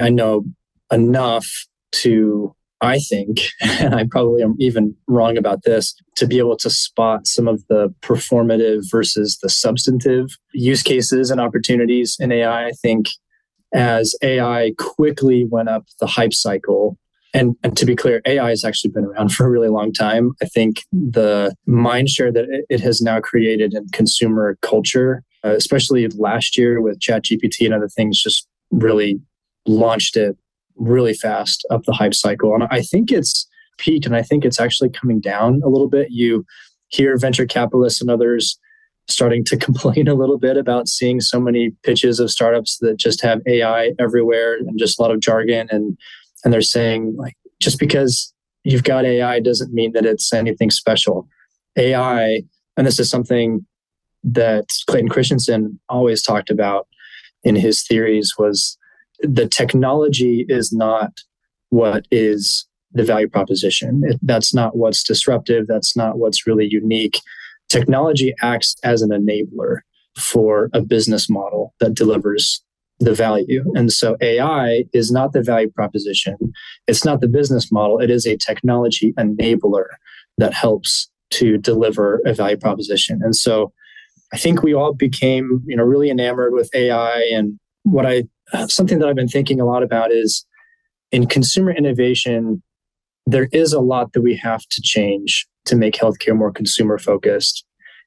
I 0.00 0.10
know 0.10 0.44
enough 0.90 1.46
to, 1.92 2.54
I 2.80 2.98
think, 2.98 3.40
and 3.60 3.94
I 3.94 4.06
probably 4.10 4.42
am 4.42 4.56
even 4.58 4.94
wrong 5.08 5.36
about 5.36 5.62
this, 5.64 5.94
to 6.16 6.26
be 6.26 6.38
able 6.38 6.56
to 6.58 6.70
spot 6.70 7.26
some 7.26 7.48
of 7.48 7.64
the 7.68 7.94
performative 8.02 8.82
versus 8.90 9.38
the 9.42 9.48
substantive 9.48 10.36
use 10.52 10.82
cases 10.82 11.30
and 11.30 11.40
opportunities 11.40 12.16
in 12.18 12.32
AI. 12.32 12.66
I 12.68 12.72
think 12.82 13.06
as 13.74 14.14
AI 14.22 14.72
quickly 14.78 15.46
went 15.48 15.68
up 15.68 15.84
the 16.00 16.06
hype 16.06 16.34
cycle, 16.34 16.98
and, 17.34 17.56
and 17.62 17.74
to 17.78 17.86
be 17.86 17.96
clear, 17.96 18.20
AI 18.26 18.50
has 18.50 18.62
actually 18.62 18.90
been 18.90 19.06
around 19.06 19.32
for 19.32 19.46
a 19.46 19.50
really 19.50 19.70
long 19.70 19.92
time. 19.92 20.32
I 20.42 20.46
think 20.46 20.82
the 20.92 21.54
mind 21.66 22.10
share 22.10 22.30
that 22.32 22.64
it 22.68 22.80
has 22.80 23.00
now 23.00 23.20
created 23.20 23.72
in 23.72 23.88
consumer 23.88 24.58
culture 24.60 25.24
uh, 25.44 25.54
especially 25.56 26.06
last 26.08 26.56
year 26.56 26.80
with 26.80 27.00
ChatGPT 27.00 27.64
and 27.64 27.74
other 27.74 27.88
things, 27.88 28.22
just 28.22 28.46
really 28.70 29.20
launched 29.66 30.16
it 30.16 30.36
really 30.76 31.14
fast 31.14 31.66
up 31.70 31.84
the 31.84 31.92
hype 31.92 32.14
cycle. 32.14 32.54
And 32.54 32.64
I 32.70 32.82
think 32.82 33.12
it's 33.12 33.48
peaked 33.78 34.06
and 34.06 34.16
I 34.16 34.22
think 34.22 34.44
it's 34.44 34.60
actually 34.60 34.90
coming 34.90 35.20
down 35.20 35.60
a 35.64 35.68
little 35.68 35.88
bit. 35.88 36.08
You 36.10 36.44
hear 36.88 37.16
venture 37.16 37.46
capitalists 37.46 38.00
and 38.00 38.10
others 38.10 38.58
starting 39.08 39.44
to 39.44 39.56
complain 39.58 40.08
a 40.08 40.14
little 40.14 40.38
bit 40.38 40.56
about 40.56 40.88
seeing 40.88 41.20
so 41.20 41.40
many 41.40 41.70
pitches 41.82 42.20
of 42.20 42.30
startups 42.30 42.78
that 42.80 42.96
just 42.96 43.20
have 43.22 43.40
AI 43.46 43.92
everywhere 43.98 44.56
and 44.56 44.78
just 44.78 44.98
a 44.98 45.02
lot 45.02 45.10
of 45.10 45.20
jargon 45.20 45.68
and 45.70 45.96
and 46.44 46.52
they're 46.52 46.60
saying 46.60 47.14
like 47.16 47.34
just 47.60 47.78
because 47.78 48.32
you've 48.64 48.84
got 48.84 49.04
AI 49.04 49.40
doesn't 49.40 49.72
mean 49.72 49.92
that 49.92 50.06
it's 50.06 50.32
anything 50.32 50.70
special. 50.70 51.28
AI, 51.76 52.42
and 52.76 52.86
this 52.86 52.98
is 52.98 53.08
something 53.08 53.66
that 54.24 54.66
Clayton 54.86 55.08
Christensen 55.08 55.80
always 55.88 56.22
talked 56.22 56.50
about 56.50 56.86
in 57.42 57.56
his 57.56 57.84
theories 57.84 58.34
was 58.38 58.78
the 59.22 59.48
technology 59.48 60.44
is 60.48 60.72
not 60.72 61.12
what 61.70 62.06
is 62.10 62.66
the 62.92 63.04
value 63.04 63.28
proposition. 63.28 64.02
It, 64.04 64.18
that's 64.22 64.52
not 64.52 64.76
what's 64.76 65.02
disruptive. 65.02 65.66
That's 65.66 65.96
not 65.96 66.18
what's 66.18 66.46
really 66.46 66.68
unique. 66.70 67.20
Technology 67.68 68.34
acts 68.42 68.76
as 68.82 69.00
an 69.02 69.10
enabler 69.10 69.78
for 70.18 70.68
a 70.74 70.82
business 70.82 71.30
model 71.30 71.74
that 71.80 71.94
delivers 71.94 72.62
the 73.00 73.14
value. 73.14 73.64
And 73.74 73.90
so 73.90 74.16
AI 74.20 74.84
is 74.92 75.10
not 75.10 75.32
the 75.32 75.42
value 75.42 75.70
proposition. 75.70 76.36
It's 76.86 77.04
not 77.04 77.20
the 77.20 77.28
business 77.28 77.72
model. 77.72 77.98
It 77.98 78.10
is 78.10 78.26
a 78.26 78.36
technology 78.36 79.12
enabler 79.18 79.86
that 80.38 80.52
helps 80.52 81.10
to 81.30 81.56
deliver 81.58 82.20
a 82.26 82.34
value 82.34 82.58
proposition. 82.58 83.20
And 83.22 83.34
so 83.34 83.72
I 84.32 84.38
think 84.38 84.62
we 84.62 84.74
all 84.74 84.94
became, 84.94 85.62
you 85.66 85.76
know, 85.76 85.82
really 85.82 86.10
enamored 86.10 86.52
with 86.52 86.70
AI. 86.74 87.30
And 87.34 87.58
what 87.82 88.06
I, 88.06 88.24
Uh, 88.52 88.66
something 88.68 88.98
that 88.98 89.08
I've 89.08 89.16
been 89.16 89.28
thinking 89.28 89.60
a 89.60 89.64
lot 89.64 89.82
about 89.82 90.12
is 90.12 90.44
in 91.10 91.26
consumer 91.26 91.72
innovation, 91.72 92.62
there 93.26 93.48
is 93.52 93.72
a 93.72 93.80
lot 93.80 94.12
that 94.12 94.22
we 94.22 94.36
have 94.36 94.62
to 94.70 94.82
change 94.82 95.46
to 95.66 95.76
make 95.76 95.94
healthcare 95.94 96.36
more 96.36 96.52
consumer 96.52 96.98
focused. 96.98 97.64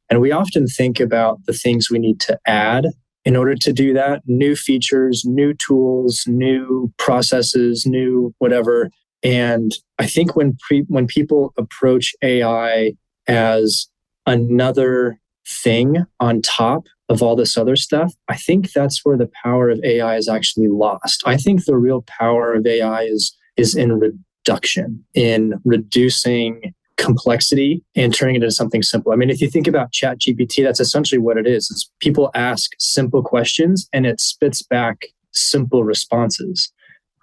And 0.09 0.21
we 0.21 0.31
often 0.31 0.67
think 0.67 0.99
about 0.99 1.39
the 1.45 1.53
things 1.53 1.89
we 1.89 1.99
need 1.99 2.19
to 2.21 2.37
add 2.45 2.87
in 3.23 3.35
order 3.35 3.55
to 3.55 3.73
do 3.73 3.91
that 3.93 4.21
new 4.27 4.55
features, 4.55 5.23
new 5.25 5.53
tools, 5.53 6.23
new 6.27 6.93
processes, 6.97 7.85
new 7.85 8.33
whatever. 8.37 8.91
And 9.23 9.71
I 9.97 10.05
think 10.05 10.35
when 10.35 10.57
pre- 10.67 10.85
when 10.87 11.07
people 11.07 11.53
approach 11.57 12.13
AI 12.21 12.93
as 13.27 13.87
another 14.27 15.19
thing 15.47 16.05
on 16.19 16.41
top 16.41 16.85
of 17.15 17.23
all 17.23 17.35
this 17.35 17.57
other 17.57 17.75
stuff, 17.75 18.13
I 18.27 18.35
think 18.35 18.71
that's 18.73 19.03
where 19.03 19.17
the 19.17 19.29
power 19.43 19.69
of 19.69 19.83
AI 19.83 20.17
is 20.17 20.27
actually 20.27 20.67
lost. 20.67 21.23
I 21.25 21.37
think 21.37 21.65
the 21.65 21.77
real 21.77 22.03
power 22.07 22.53
of 22.53 22.67
AI 22.67 23.03
is 23.03 23.35
is 23.57 23.75
in 23.75 23.99
reduction, 23.99 25.03
in 25.13 25.53
reducing 25.63 26.73
complexity 26.97 27.83
and 27.95 28.13
turning 28.13 28.35
it 28.35 28.43
into 28.43 28.51
something 28.51 28.81
simple. 28.81 29.11
I 29.11 29.15
mean, 29.15 29.29
if 29.29 29.41
you 29.41 29.49
think 29.49 29.67
about 29.67 29.91
Chat 29.91 30.19
GPT, 30.19 30.63
that's 30.63 30.79
essentially 30.79 31.19
what 31.19 31.37
it 31.37 31.47
is. 31.47 31.69
It's 31.71 31.89
people 31.99 32.31
ask 32.35 32.71
simple 32.79 33.23
questions 33.23 33.87
and 33.93 34.05
it 34.05 34.19
spits 34.19 34.61
back 34.61 35.05
simple 35.31 35.83
responses. 35.83 36.71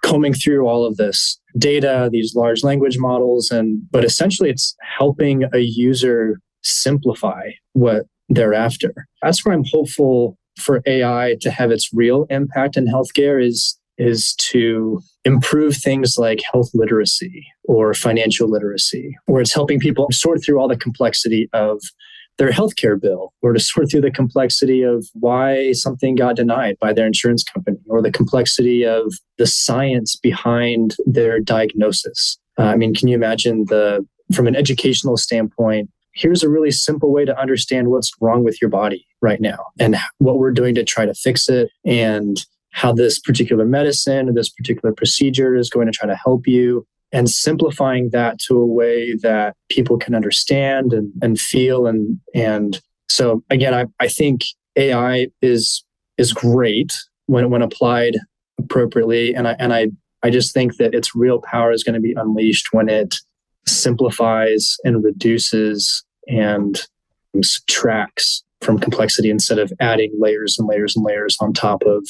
Combing 0.03 0.33
through 0.33 0.67
all 0.67 0.85
of 0.85 0.97
this 0.97 1.39
data, 1.57 2.09
these 2.11 2.35
large 2.35 2.61
language 2.61 2.97
models, 2.97 3.51
and 3.51 3.81
but 3.89 4.03
essentially 4.03 4.49
it's 4.49 4.75
helping 4.97 5.43
a 5.53 5.59
user 5.59 6.41
simplify 6.61 7.51
what 7.71 8.05
they're. 8.29 8.53
That's 9.21 9.45
where 9.45 9.53
I'm 9.53 9.65
hopeful 9.71 10.37
for 10.59 10.81
AI 10.85 11.35
to 11.41 11.51
have 11.51 11.71
its 11.71 11.89
real 11.93 12.25
impact 12.29 12.77
in 12.77 12.87
healthcare 12.87 13.43
is 13.43 13.77
is 13.99 14.33
to 14.39 14.99
improve 15.23 15.77
things 15.77 16.17
like 16.17 16.41
health 16.51 16.69
literacy 16.73 17.45
or 17.65 17.93
financial 17.93 18.49
literacy, 18.49 19.15
where 19.27 19.41
it's 19.41 19.53
helping 19.53 19.79
people 19.79 20.07
sort 20.11 20.43
through 20.43 20.59
all 20.59 20.67
the 20.67 20.75
complexity 20.77 21.47
of 21.53 21.79
their 22.39 22.49
healthcare 22.49 22.99
bill 22.99 23.31
or 23.43 23.53
to 23.53 23.59
sort 23.59 23.91
through 23.91 24.01
the 24.01 24.09
complexity 24.09 24.81
of 24.81 25.05
why 25.13 25.71
something 25.73 26.15
got 26.15 26.35
denied 26.35 26.75
by 26.81 26.91
their 26.91 27.05
insurance 27.05 27.43
company 27.43 27.77
or 27.87 28.01
the 28.01 28.11
complexity 28.11 28.83
of 28.83 29.13
the 29.37 29.45
science 29.45 30.15
behind 30.15 30.95
their 31.05 31.39
diagnosis. 31.39 32.39
Uh, 32.57 32.63
I 32.63 32.75
mean, 32.75 32.95
can 32.95 33.07
you 33.07 33.15
imagine 33.15 33.65
the 33.65 34.05
from 34.33 34.47
an 34.47 34.55
educational 34.55 35.17
standpoint, 35.17 35.89
here's 36.13 36.43
a 36.43 36.49
really 36.49 36.71
simple 36.71 37.11
way 37.11 37.25
to 37.25 37.39
understand 37.39 37.89
what's 37.89 38.11
wrong 38.21 38.43
with 38.43 38.61
your 38.61 38.69
body 38.69 39.07
right 39.21 39.41
now 39.41 39.57
and 39.79 39.97
what 40.19 40.37
we're 40.37 40.51
doing 40.51 40.75
to 40.75 40.83
try 40.83 41.05
to 41.05 41.13
fix 41.13 41.49
it 41.49 41.69
and 41.85 42.45
how 42.71 42.91
this 42.91 43.19
particular 43.19 43.65
medicine 43.65 44.29
or 44.29 44.33
this 44.33 44.49
particular 44.49 44.93
procedure 44.93 45.55
is 45.55 45.69
going 45.69 45.85
to 45.87 45.91
try 45.91 46.07
to 46.07 46.15
help 46.15 46.47
you. 46.47 46.85
And 47.11 47.29
simplifying 47.29 48.09
that 48.09 48.39
to 48.47 48.59
a 48.59 48.65
way 48.65 49.15
that 49.21 49.55
people 49.69 49.97
can 49.97 50.15
understand 50.15 50.93
and, 50.93 51.11
and 51.21 51.39
feel 51.39 51.85
and 51.85 52.19
and 52.33 52.81
so 53.07 53.43
again 53.51 53.75
I, 53.75 53.85
I 53.99 54.07
think 54.07 54.41
AI 54.75 55.27
is 55.39 55.83
is 56.17 56.33
great 56.33 56.91
when 57.27 57.51
when 57.51 57.61
applied 57.61 58.17
appropriately. 58.59 59.35
And 59.35 59.47
I 59.47 59.55
and 59.59 59.73
I 59.73 59.89
I 60.23 60.29
just 60.29 60.53
think 60.53 60.77
that 60.77 60.95
its 60.95 61.15
real 61.15 61.41
power 61.41 61.71
is 61.71 61.83
going 61.83 61.95
to 61.95 61.99
be 61.99 62.13
unleashed 62.17 62.69
when 62.71 62.89
it 62.89 63.15
simplifies 63.65 64.77
and 64.83 65.03
reduces 65.03 66.03
and 66.27 66.81
um, 67.35 67.43
subtracts 67.43 68.43
from 68.61 68.79
complexity 68.79 69.29
instead 69.29 69.59
of 69.59 69.71
adding 69.79 70.11
layers 70.19 70.57
and 70.57 70.67
layers 70.67 70.95
and 70.95 71.05
layers 71.05 71.37
on 71.39 71.53
top 71.53 71.83
of 71.83 72.07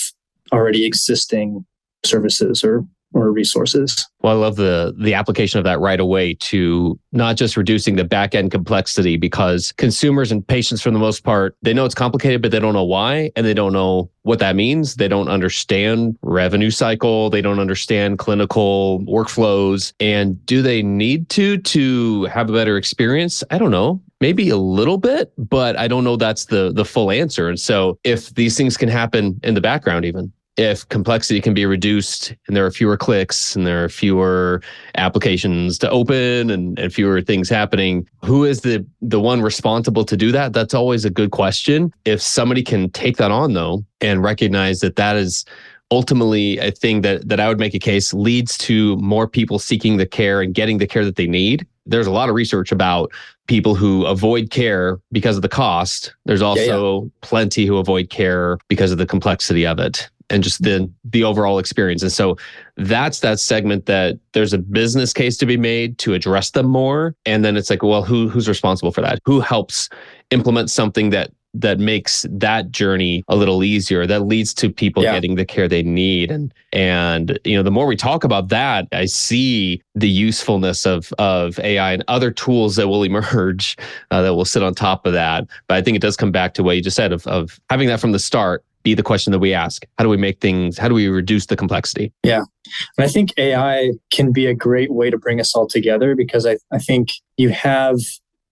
already 0.51 0.85
existing 0.85 1.65
services 2.05 2.63
or 2.63 2.85
or 3.13 3.31
resources. 3.31 4.07
Well, 4.21 4.33
I 4.33 4.35
love 4.35 4.55
the 4.55 4.95
the 4.97 5.13
application 5.13 5.57
of 5.57 5.65
that 5.65 5.79
right 5.79 5.99
away 5.99 6.35
to 6.35 6.99
not 7.11 7.35
just 7.35 7.57
reducing 7.57 7.95
the 7.95 8.03
back 8.03 8.35
end 8.35 8.51
complexity 8.51 9.17
because 9.17 9.71
consumers 9.73 10.31
and 10.31 10.45
patients 10.45 10.81
for 10.81 10.91
the 10.91 10.99
most 10.99 11.23
part, 11.23 11.55
they 11.61 11.73
know 11.73 11.85
it's 11.85 11.95
complicated 11.95 12.41
but 12.41 12.51
they 12.51 12.59
don't 12.59 12.73
know 12.73 12.83
why 12.83 13.31
and 13.35 13.45
they 13.45 13.53
don't 13.53 13.73
know 13.73 14.09
what 14.23 14.39
that 14.39 14.55
means. 14.55 14.95
They 14.95 15.07
don't 15.07 15.27
understand 15.27 16.17
revenue 16.21 16.71
cycle, 16.71 17.29
they 17.29 17.41
don't 17.41 17.59
understand 17.59 18.19
clinical 18.19 19.01
workflows 19.01 19.93
and 19.99 20.43
do 20.45 20.61
they 20.61 20.81
need 20.81 21.29
to 21.29 21.57
to 21.57 22.23
have 22.25 22.49
a 22.49 22.53
better 22.53 22.77
experience? 22.77 23.43
I 23.51 23.57
don't 23.57 23.71
know 23.71 24.01
maybe 24.21 24.49
a 24.49 24.55
little 24.55 24.97
bit 24.97 25.33
but 25.37 25.77
i 25.77 25.85
don't 25.85 26.05
know 26.05 26.15
that's 26.15 26.45
the 26.45 26.71
the 26.71 26.85
full 26.85 27.11
answer 27.11 27.49
and 27.49 27.59
so 27.59 27.99
if 28.05 28.33
these 28.35 28.55
things 28.55 28.77
can 28.77 28.87
happen 28.87 29.37
in 29.43 29.53
the 29.53 29.59
background 29.59 30.05
even 30.05 30.31
if 30.57 30.87
complexity 30.89 31.41
can 31.41 31.53
be 31.53 31.65
reduced 31.65 32.35
and 32.47 32.55
there 32.55 32.65
are 32.65 32.71
fewer 32.71 32.95
clicks 32.95 33.55
and 33.55 33.65
there 33.65 33.83
are 33.83 33.89
fewer 33.89 34.61
applications 34.95 35.77
to 35.79 35.89
open 35.89 36.49
and, 36.49 36.77
and 36.77 36.93
fewer 36.93 37.21
things 37.21 37.49
happening 37.49 38.07
who 38.23 38.43
is 38.43 38.61
the 38.61 38.85
the 39.01 39.19
one 39.19 39.41
responsible 39.41 40.05
to 40.05 40.15
do 40.15 40.31
that 40.31 40.53
that's 40.53 40.73
always 40.73 41.05
a 41.05 41.09
good 41.09 41.31
question 41.31 41.91
if 42.05 42.21
somebody 42.21 42.61
can 42.61 42.89
take 42.91 43.17
that 43.17 43.31
on 43.31 43.53
though 43.53 43.83
and 44.01 44.21
recognize 44.21 44.79
that 44.81 44.95
that 44.95 45.15
is 45.15 45.45
ultimately 45.91 46.57
a 46.57 46.71
thing 46.71 47.01
that 47.01 47.27
that 47.29 47.39
I 47.39 47.47
would 47.47 47.59
make 47.59 47.75
a 47.75 47.79
case 47.79 48.13
leads 48.13 48.57
to 48.59 48.97
more 48.97 49.27
people 49.27 49.59
seeking 49.59 49.97
the 49.97 50.07
care 50.07 50.41
and 50.41 50.53
getting 50.53 50.79
the 50.79 50.87
care 50.87 51.05
that 51.05 51.15
they 51.15 51.27
need. 51.27 51.67
There's 51.85 52.07
a 52.07 52.11
lot 52.11 52.29
of 52.29 52.35
research 52.35 52.71
about 52.71 53.11
people 53.47 53.75
who 53.75 54.05
avoid 54.05 54.49
care 54.49 54.99
because 55.11 55.35
of 55.35 55.41
the 55.41 55.49
cost. 55.49 56.15
There's 56.25 56.41
also 56.41 56.99
yeah, 56.99 57.03
yeah. 57.03 57.09
plenty 57.21 57.65
who 57.65 57.77
avoid 57.77 58.09
care 58.09 58.57
because 58.69 58.91
of 58.91 58.97
the 58.97 59.05
complexity 59.05 59.67
of 59.67 59.79
it 59.79 60.09
and 60.33 60.43
just 60.43 60.63
the 60.63 60.89
the 61.05 61.23
overall 61.23 61.59
experience. 61.59 62.01
And 62.01 62.11
so 62.11 62.37
that's 62.75 63.19
that 63.19 63.39
segment 63.39 63.85
that 63.85 64.19
there's 64.33 64.51
a 64.51 64.57
business 64.57 65.13
case 65.13 65.37
to 65.37 65.45
be 65.45 65.57
made 65.57 65.99
to 65.99 66.13
address 66.13 66.51
them 66.51 66.65
more. 66.65 67.15
And 67.25 67.45
then 67.45 67.55
it's 67.55 67.69
like, 67.69 67.83
well, 67.83 68.03
who 68.03 68.27
who's 68.27 68.49
responsible 68.49 68.91
for 68.91 69.01
that? 69.01 69.19
Who 69.25 69.39
helps 69.39 69.89
implement 70.31 70.71
something 70.71 71.11
that 71.11 71.31
that 71.55 71.77
makes 71.77 72.25
that 72.31 72.71
journey 72.71 73.23
a 73.27 73.35
little 73.35 73.63
easier 73.63 74.07
that 74.07 74.21
leads 74.21 74.55
to 74.55 74.71
people 74.71 75.03
yeah. 75.03 75.13
getting 75.13 75.35
the 75.35 75.45
care 75.45 75.67
they 75.67 75.83
need 75.83 76.31
and 76.31 76.51
and 76.71 77.37
you 77.43 77.55
know 77.55 77.61
the 77.61 77.69
more 77.69 77.85
we 77.85 77.95
talk 77.95 78.23
about 78.23 78.49
that 78.49 78.87
i 78.91 79.05
see 79.05 79.79
the 79.93 80.09
usefulness 80.09 80.83
of 80.83 81.13
of 81.19 81.59
ai 81.59 81.93
and 81.93 82.03
other 82.07 82.31
tools 82.31 82.75
that 82.75 82.87
will 82.87 83.03
emerge 83.03 83.77
uh, 84.09 84.23
that 84.23 84.33
will 84.33 84.45
sit 84.45 84.63
on 84.63 84.73
top 84.73 85.05
of 85.05 85.13
that 85.13 85.45
but 85.67 85.77
i 85.77 85.81
think 85.83 85.95
it 85.95 86.01
does 86.01 86.17
come 86.17 86.31
back 86.31 86.55
to 86.55 86.63
what 86.63 86.75
you 86.75 86.81
just 86.81 86.95
said 86.95 87.13
of, 87.13 87.27
of 87.27 87.59
having 87.69 87.87
that 87.87 87.99
from 87.99 88.13
the 88.13 88.19
start 88.19 88.65
be 88.83 88.93
the 88.93 89.03
question 89.03 89.31
that 89.31 89.39
we 89.39 89.53
ask. 89.53 89.85
How 89.97 90.03
do 90.03 90.09
we 90.09 90.17
make 90.17 90.39
things, 90.41 90.77
how 90.77 90.87
do 90.87 90.93
we 90.93 91.07
reduce 91.07 91.47
the 91.47 91.55
complexity? 91.55 92.13
Yeah. 92.23 92.43
And 92.97 93.05
I 93.05 93.07
think 93.07 93.33
AI 93.37 93.91
can 94.11 94.31
be 94.31 94.45
a 94.45 94.53
great 94.53 94.93
way 94.93 95.09
to 95.09 95.17
bring 95.17 95.39
us 95.39 95.55
all 95.55 95.67
together 95.67 96.15
because 96.15 96.45
I, 96.45 96.57
I 96.71 96.79
think 96.79 97.09
you 97.37 97.49
have 97.49 97.97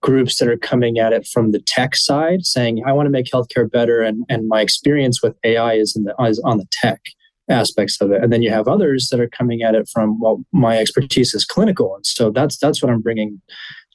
groups 0.02 0.40
that 0.40 0.48
are 0.48 0.58
coming 0.58 0.98
at 0.98 1.14
it 1.14 1.28
from 1.28 1.52
the 1.52 1.60
tech 1.60 1.96
side 1.96 2.46
saying, 2.46 2.84
I 2.86 2.92
want 2.92 3.06
to 3.06 3.12
make 3.12 3.28
healthcare 3.28 3.70
better. 3.70 4.02
And, 4.02 4.26
and 4.30 4.48
my 4.48 4.62
experience 4.62 5.22
with 5.22 5.36
AI 5.44 5.74
is, 5.74 5.96
in 5.96 6.04
the, 6.04 6.16
is 6.26 6.40
on 6.40 6.58
the 6.58 6.68
tech 6.72 7.02
aspects 7.50 8.00
of 8.02 8.12
it. 8.12 8.24
And 8.24 8.34
then 8.34 8.42
you 8.42 8.50
have 8.50 8.68
others 8.68 9.10
that 9.12 9.20
are 9.20 9.28
coming 9.28 9.62
at 9.62 9.76
it 9.76 9.88
from, 9.92 10.20
well, 10.20 10.44
my 10.52 10.78
expertise 10.78 11.34
is 11.34 11.46
clinical. 11.46 11.96
And 11.96 12.06
so 12.06 12.32
that's, 12.32 12.58
that's 12.58 12.82
what 12.82 12.92
I'm 12.92 13.02
bringing 13.02 13.42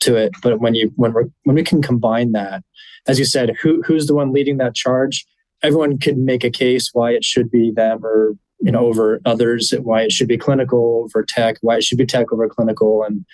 to 0.00 0.16
it. 0.16 0.33
But 0.43 0.61
when 0.61 0.75
you, 0.75 0.93
when 0.97 1.12
we're, 1.12 1.25
when 1.45 1.57
we 1.57 1.64
can 1.64 1.83
combine 1.83 2.33
that, 2.33 2.62
as 3.09 3.19
you 3.19 3.25
said, 3.25 3.57
who, 3.61 3.83
who's 3.83 4.07
the 4.07 4.14
one 4.14 4.33
leading 4.33 4.59
that 4.59 4.75
charge? 4.75 5.25
Everyone 5.66 5.99
could 5.99 6.18
make 6.18 6.44
a 6.44 6.50
case 6.50 6.90
why 6.92 7.11
it 7.12 7.25
should 7.25 7.50
be 7.50 7.73
them 7.75 8.04
or 8.04 8.35
you 8.61 8.70
know 8.73 8.87
over 8.87 9.20
others 9.25 9.73
why 9.82 10.02
it 10.02 10.12
should 10.12 10.28
be 10.28 10.38
clinical 10.38 11.04
over 11.04 11.25
tech 11.25 11.56
why 11.61 11.76
it 11.76 11.85
should 11.85 11.99
be 11.99 12.06
tech 12.06 12.32
over 12.32 12.49
clinical. 12.49 13.02
And 13.02 13.25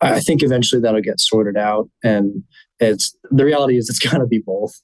i 0.00 0.20
think 0.20 0.42
eventually 0.42 0.80
that'll 0.80 1.00
get 1.00 1.20
sorted 1.20 1.56
out. 1.56 1.88
And 2.04 2.42
it's 2.80 3.16
the 3.30 3.44
reality 3.44 3.76
is 3.78 3.88
it's 3.88 3.98
going 4.10 4.20
to 4.20 4.26
be 4.26 4.42
both 4.44 4.74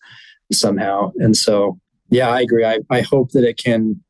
somehow. 0.53 1.13
And 1.17 1.37
so 1.37 1.79
yeah 2.11 2.31
i 2.31 2.41
agree. 2.41 2.65
I, 2.65 2.79
I 2.91 3.01
hope 3.01 3.31
that 3.33 3.45
it 3.45 3.59
can 3.59 4.01